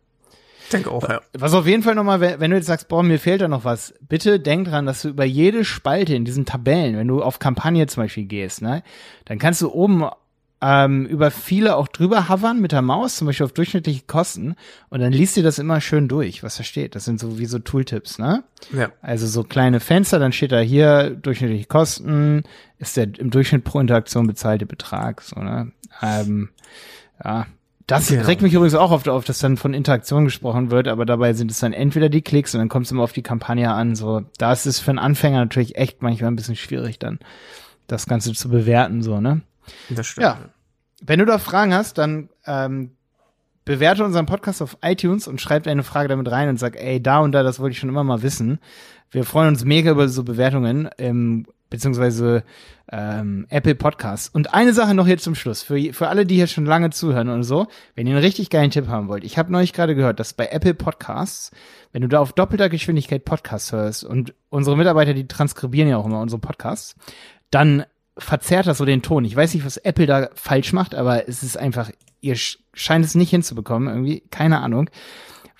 Denke 0.71 0.91
auch, 0.91 1.09
ja. 1.09 1.21
Was 1.33 1.55
auf 1.55 1.67
jeden 1.67 1.83
Fall 1.83 1.95
nochmal, 1.95 2.21
wenn 2.21 2.51
du 2.51 2.57
jetzt 2.57 2.67
sagst, 2.67 2.89
boah, 2.89 3.03
mir 3.03 3.19
fehlt 3.19 3.41
da 3.41 3.49
noch 3.49 3.65
was, 3.65 3.95
bitte 4.01 4.41
denk 4.41 4.69
dran, 4.69 4.87
dass 4.87 5.03
du 5.03 5.09
über 5.09 5.25
jede 5.25 5.65
Spalte 5.65 6.15
in 6.15 6.25
diesen 6.25 6.47
Tabellen, 6.47 6.97
wenn 6.97 7.09
du 7.09 7.23
auf 7.23 7.39
Kampagne 7.39 7.87
zum 7.87 8.05
Beispiel 8.05 8.25
gehst, 8.25 8.63
ne, 8.63 8.83
dann 9.25 9.39
kannst 9.39 9.63
du 9.63 9.71
oben 9.71 10.05
ähm, 10.63 11.07
über 11.07 11.31
viele 11.31 11.77
auch 11.77 11.89
drüber 11.89 12.29
hovern 12.29 12.61
mit 12.61 12.73
der 12.73 12.83
Maus, 12.83 13.17
zum 13.17 13.27
Beispiel 13.27 13.47
auf 13.47 13.53
durchschnittliche 13.53 14.03
Kosten, 14.07 14.57
und 14.91 15.01
dann 15.01 15.13
liest 15.13 15.37
dir 15.37 15.43
das 15.43 15.59
immer 15.59 15.81
schön 15.81 16.09
durch, 16.09 16.43
was 16.43 16.59
da 16.59 16.65
steht. 16.65 16.95
Das 16.95 17.07
sind 17.07 17.19
so 17.19 17.39
wie 17.39 17.47
so 17.47 17.59
Tooltips, 17.59 18.19
ne? 18.19 18.45
Ja. 18.73 18.91
Also 19.01 19.27
so 19.27 19.43
kleine 19.43 19.81
Fenster, 19.81 20.19
dann 20.19 20.33
steht 20.33 20.53
da 20.53 20.61
hier 20.61 21.11
durchschnittliche 21.11 21.67
Kosten, 21.67 22.43
ist 22.79 22.97
der 22.97 23.09
im 23.19 23.31
Durchschnitt 23.31 23.65
pro 23.65 23.81
Interaktion 23.81 24.27
bezahlte 24.27 24.67
Betrag, 24.67 25.23
so, 25.23 25.41
ne? 25.41 25.73
Ähm, 26.03 26.51
ja, 27.25 27.47
das 27.91 28.09
genau. 28.09 28.25
regt 28.25 28.43
mich 28.43 28.55
übrigens 28.55 28.75
auch 28.75 28.91
oft 28.91 29.09
auf, 29.09 29.25
dass 29.25 29.39
dann 29.39 29.57
von 29.57 29.75
Interaktion 29.75 30.25
gesprochen 30.25 30.71
wird, 30.71 30.87
aber 30.87 31.05
dabei 31.05 31.33
sind 31.33 31.51
es 31.51 31.59
dann 31.59 31.73
entweder 31.73 32.09
die 32.09 32.23
Klicks 32.23 32.55
und 32.55 32.61
dann 32.61 32.69
kommt 32.69 32.87
es 32.87 32.93
immer 32.93 33.03
auf 33.03 33.13
die 33.13 33.23
Kampagne 33.23 33.71
an. 33.71 33.95
So, 33.95 34.23
da 34.39 34.53
ist 34.53 34.67
es 34.67 34.79
für 34.79 34.91
einen 34.91 34.99
Anfänger 34.99 35.39
natürlich 35.39 35.77
echt 35.77 36.03
manchmal 36.03 36.31
ein 36.31 36.37
bisschen 36.37 36.57
schwierig, 36.57 36.99
dann 36.99 37.19
das 37.87 38.07
Ganze 38.07 38.33
zu 38.33 38.49
bewerten, 38.49 39.03
so, 39.03 39.21
ne? 39.21 39.41
Das 39.89 40.07
stimmt. 40.07 40.25
Ja. 40.25 40.39
Wenn 41.03 41.19
du 41.19 41.25
da 41.25 41.39
Fragen 41.39 41.75
hast, 41.75 41.99
dann 41.99 42.29
ähm, 42.47 42.93
bewerte 43.65 44.05
unseren 44.05 44.27
Podcast 44.27 44.63
auf 44.63 44.77
iTunes 44.83 45.27
und 45.27 45.41
schreib 45.41 45.65
deine 45.65 45.83
Frage 45.83 46.09
damit 46.09 46.31
rein 46.31 46.49
und 46.49 46.59
sag, 46.59 46.77
ey, 46.77 47.03
da 47.03 47.19
und 47.21 47.33
da, 47.33 47.43
das 47.43 47.59
wollte 47.59 47.73
ich 47.73 47.79
schon 47.79 47.89
immer 47.89 48.05
mal 48.05 48.23
wissen. 48.23 48.59
Wir 49.11 49.25
freuen 49.25 49.49
uns 49.49 49.65
mega 49.65 49.91
über 49.91 50.09
so 50.09 50.23
Bewertungen. 50.23 50.89
Ähm, 50.99 51.47
beziehungsweise 51.71 52.45
ähm, 52.93 53.47
Apple 53.49 53.77
Podcasts. 53.77 54.29
Und 54.29 54.53
eine 54.53 54.73
Sache 54.73 54.95
noch 54.95 55.07
hier 55.07 55.19
zum 55.19 55.35
Schluss, 55.35 55.63
für, 55.63 55.93
für 55.93 56.09
alle, 56.09 56.27
die 56.27 56.35
hier 56.35 56.49
schon 56.49 56.67
lange 56.67 56.91
zuhören 56.91 57.29
und 57.29 57.45
so, 57.45 57.69
wenn 57.95 58.07
ihr 58.07 58.15
einen 58.15 58.25
richtig 58.25 58.51
geilen 58.51 58.71
Tipp 58.71 58.89
haben 58.89 59.09
wollt. 59.09 59.25
Ich 59.25 59.39
habe 59.39 59.53
neulich 59.53 59.73
gerade 59.73 59.95
gehört, 59.95 60.21
dass 60.21 60.35
bei 60.35 60.49
Apple 60.49 60.75
Podcasts, 60.75 61.53
wenn 61.93 62.03
du 62.03 62.09
da 62.09 62.19
auf 62.19 62.33
doppelter 62.33 62.69
Geschwindigkeit 62.69 63.25
Podcasts 63.25 63.73
hörst 63.73 64.05
und 64.05 64.35
unsere 64.51 64.77
Mitarbeiter, 64.77 65.15
die 65.15 65.29
transkribieren 65.29 65.89
ja 65.89 65.97
auch 65.97 66.07
immer 66.07 66.21
unsere 66.21 66.41
Podcasts, 66.41 66.97
dann 67.51 67.85
verzerrt 68.19 68.67
das 68.67 68.79
so 68.79 68.85
den 68.85 69.03
Ton. 69.03 69.25
Ich 69.25 69.35
weiß 69.35 69.55
nicht, 69.55 69.65
was 69.65 69.79
Apple 69.79 70.07
da 70.07 70.29
falsch 70.35 70.73
macht, 70.73 70.95
aber 70.95 71.29
es 71.29 71.43
ist 71.43 71.57
einfach, 71.57 71.91
ihr 72.21 72.37
scheint 72.37 73.05
es 73.05 73.15
nicht 73.15 73.31
hinzubekommen, 73.31 73.89
irgendwie, 73.89 74.23
keine 74.31 74.61
Ahnung 74.61 74.91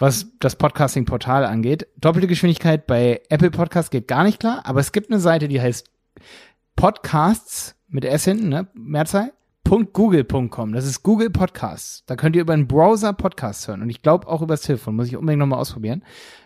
was 0.01 0.29
das 0.41 0.57
Podcasting-Portal 0.57 1.45
angeht. 1.45 1.87
Doppelte 1.97 2.27
Geschwindigkeit 2.27 2.87
bei 2.87 3.21
Apple 3.29 3.51
Podcasts 3.51 3.91
geht 3.91 4.09
gar 4.09 4.25
nicht 4.25 4.41
klar, 4.41 4.63
aber 4.65 4.81
es 4.81 4.93
gibt 4.93 5.11
eine 5.11 5.21
Seite, 5.21 5.47
die 5.47 5.61
heißt 5.61 5.91
Podcasts 6.77 7.77
mit 7.89 8.05
S 8.05 8.25
hinten, 8.25 8.49
ne? 8.49 8.69
Mehrzahl. 8.75 9.33
.google.com. 9.65 10.73
Das 10.73 10.85
ist 10.85 11.03
Google 11.05 11.31
Podcasts. 11.31 12.03
Da 12.07 12.17
könnt 12.17 12.35
ihr 12.35 12.43
über 12.43 12.55
einen 12.55 12.67
Browser 12.67 13.13
Podcasts 13.13 13.69
hören. 13.69 13.83
Und 13.83 13.91
ich 13.91 14.03
glaube 14.03 14.27
auch 14.27 14.43
übers 14.43 14.63
Telefon. 14.63 14.97
Muss 14.97 15.07
ich 15.07 15.17
unbedingt 15.17 15.39
nochmal 15.39 15.61
ausprobieren. 15.61 16.03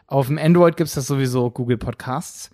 Auf 0.07 0.27
dem 0.27 0.37
Android 0.37 0.77
gibt's 0.77 0.95
das 0.95 1.07
sowieso, 1.07 1.51
Google 1.51 1.79
Podcasts. 1.79 2.51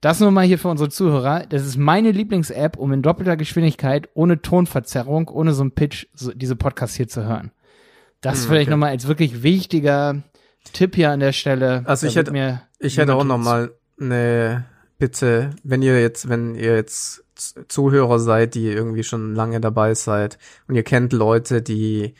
Das 0.00 0.20
nur 0.20 0.30
mal 0.30 0.44
hier 0.46 0.58
für 0.58 0.68
unsere 0.68 0.88
Zuhörer. 0.88 1.44
Das 1.46 1.66
ist 1.66 1.76
meine 1.76 2.10
Lieblings-App, 2.10 2.76
um 2.76 2.92
in 2.92 3.02
doppelter 3.02 3.36
Geschwindigkeit, 3.36 4.08
ohne 4.14 4.40
Tonverzerrung, 4.40 5.28
ohne 5.28 5.52
so 5.52 5.62
einen 5.62 5.72
Pitch, 5.72 6.06
so 6.14 6.32
diese 6.32 6.56
Podcasts 6.56 6.96
hier 6.96 7.08
zu 7.08 7.24
hören. 7.24 7.50
Das 8.20 8.42
hm, 8.42 8.48
vielleicht 8.48 8.68
okay. 8.68 8.70
nochmal 8.70 8.90
als 8.90 9.08
wirklich 9.08 9.42
wichtiger 9.42 10.22
Tipp 10.72 10.94
hier 10.94 11.10
an 11.10 11.20
der 11.20 11.32
Stelle. 11.32 11.82
Also 11.86 12.06
ich 12.06 12.16
hätte, 12.16 12.60
ich 12.78 12.96
hätte 12.96 13.14
auch 13.14 13.24
nochmal 13.24 13.72
eine 14.00 14.64
bitte, 14.98 15.50
wenn 15.62 15.82
ihr 15.82 16.00
jetzt, 16.00 16.28
wenn 16.28 16.54
ihr 16.54 16.74
jetzt 16.74 17.24
Zuhörer 17.68 18.18
seid, 18.18 18.54
die 18.54 18.68
irgendwie 18.68 19.02
schon 19.02 19.34
lange 19.34 19.60
dabei 19.60 19.94
seid 19.94 20.38
und 20.68 20.76
ihr 20.76 20.84
kennt 20.84 21.12
Leute, 21.12 21.62
die 21.62 22.14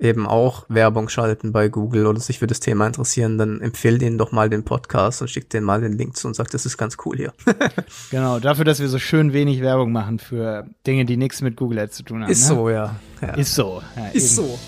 eben 0.00 0.26
auch 0.26 0.64
Werbung 0.68 1.08
schalten 1.08 1.52
bei 1.52 1.68
Google 1.68 2.06
oder 2.06 2.18
sich 2.18 2.38
für 2.38 2.46
das 2.46 2.60
Thema 2.60 2.86
interessieren, 2.86 3.36
dann 3.36 3.60
empfehlt 3.60 4.02
ihnen 4.02 4.16
doch 4.16 4.32
mal 4.32 4.48
den 4.48 4.64
Podcast 4.64 5.20
und 5.20 5.28
schickt 5.28 5.52
denen 5.52 5.66
mal 5.66 5.80
den 5.80 5.92
Link 5.92 6.16
zu 6.16 6.26
und 6.26 6.34
sagt, 6.34 6.54
das 6.54 6.64
ist 6.64 6.78
ganz 6.78 6.96
cool 7.04 7.18
hier. 7.18 7.32
genau, 8.10 8.40
dafür, 8.40 8.64
dass 8.64 8.80
wir 8.80 8.88
so 8.88 8.98
schön 8.98 9.32
wenig 9.32 9.60
Werbung 9.60 9.92
machen 9.92 10.18
für 10.18 10.66
Dinge, 10.86 11.04
die 11.04 11.18
nichts 11.18 11.42
mit 11.42 11.56
Google 11.56 11.80
Ads 11.80 11.96
zu 11.98 12.02
tun 12.02 12.22
haben. 12.22 12.30
Ist 12.30 12.48
ne? 12.48 12.56
so, 12.56 12.70
ja. 12.70 12.96
ja. 13.20 13.34
Ist 13.34 13.54
so. 13.54 13.82
Ja, 13.94 14.06
ist 14.08 14.38
eben. 14.38 14.48
so. 14.48 14.58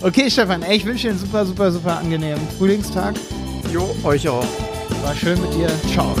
okay, 0.06 0.28
Stefan, 0.28 0.62
ey, 0.62 0.76
ich 0.76 0.84
wünsche 0.84 1.06
dir 1.06 1.10
einen 1.10 1.20
super, 1.20 1.46
super, 1.46 1.70
super 1.70 1.98
angenehmen 1.98 2.42
Frühlingstag. 2.58 3.14
Jo, 3.72 3.94
euch 4.02 4.28
auch. 4.28 4.46
War 5.02 5.16
schön 5.16 5.40
mit 5.42 5.52
dir. 5.54 5.68
Ciao. 5.92 6.14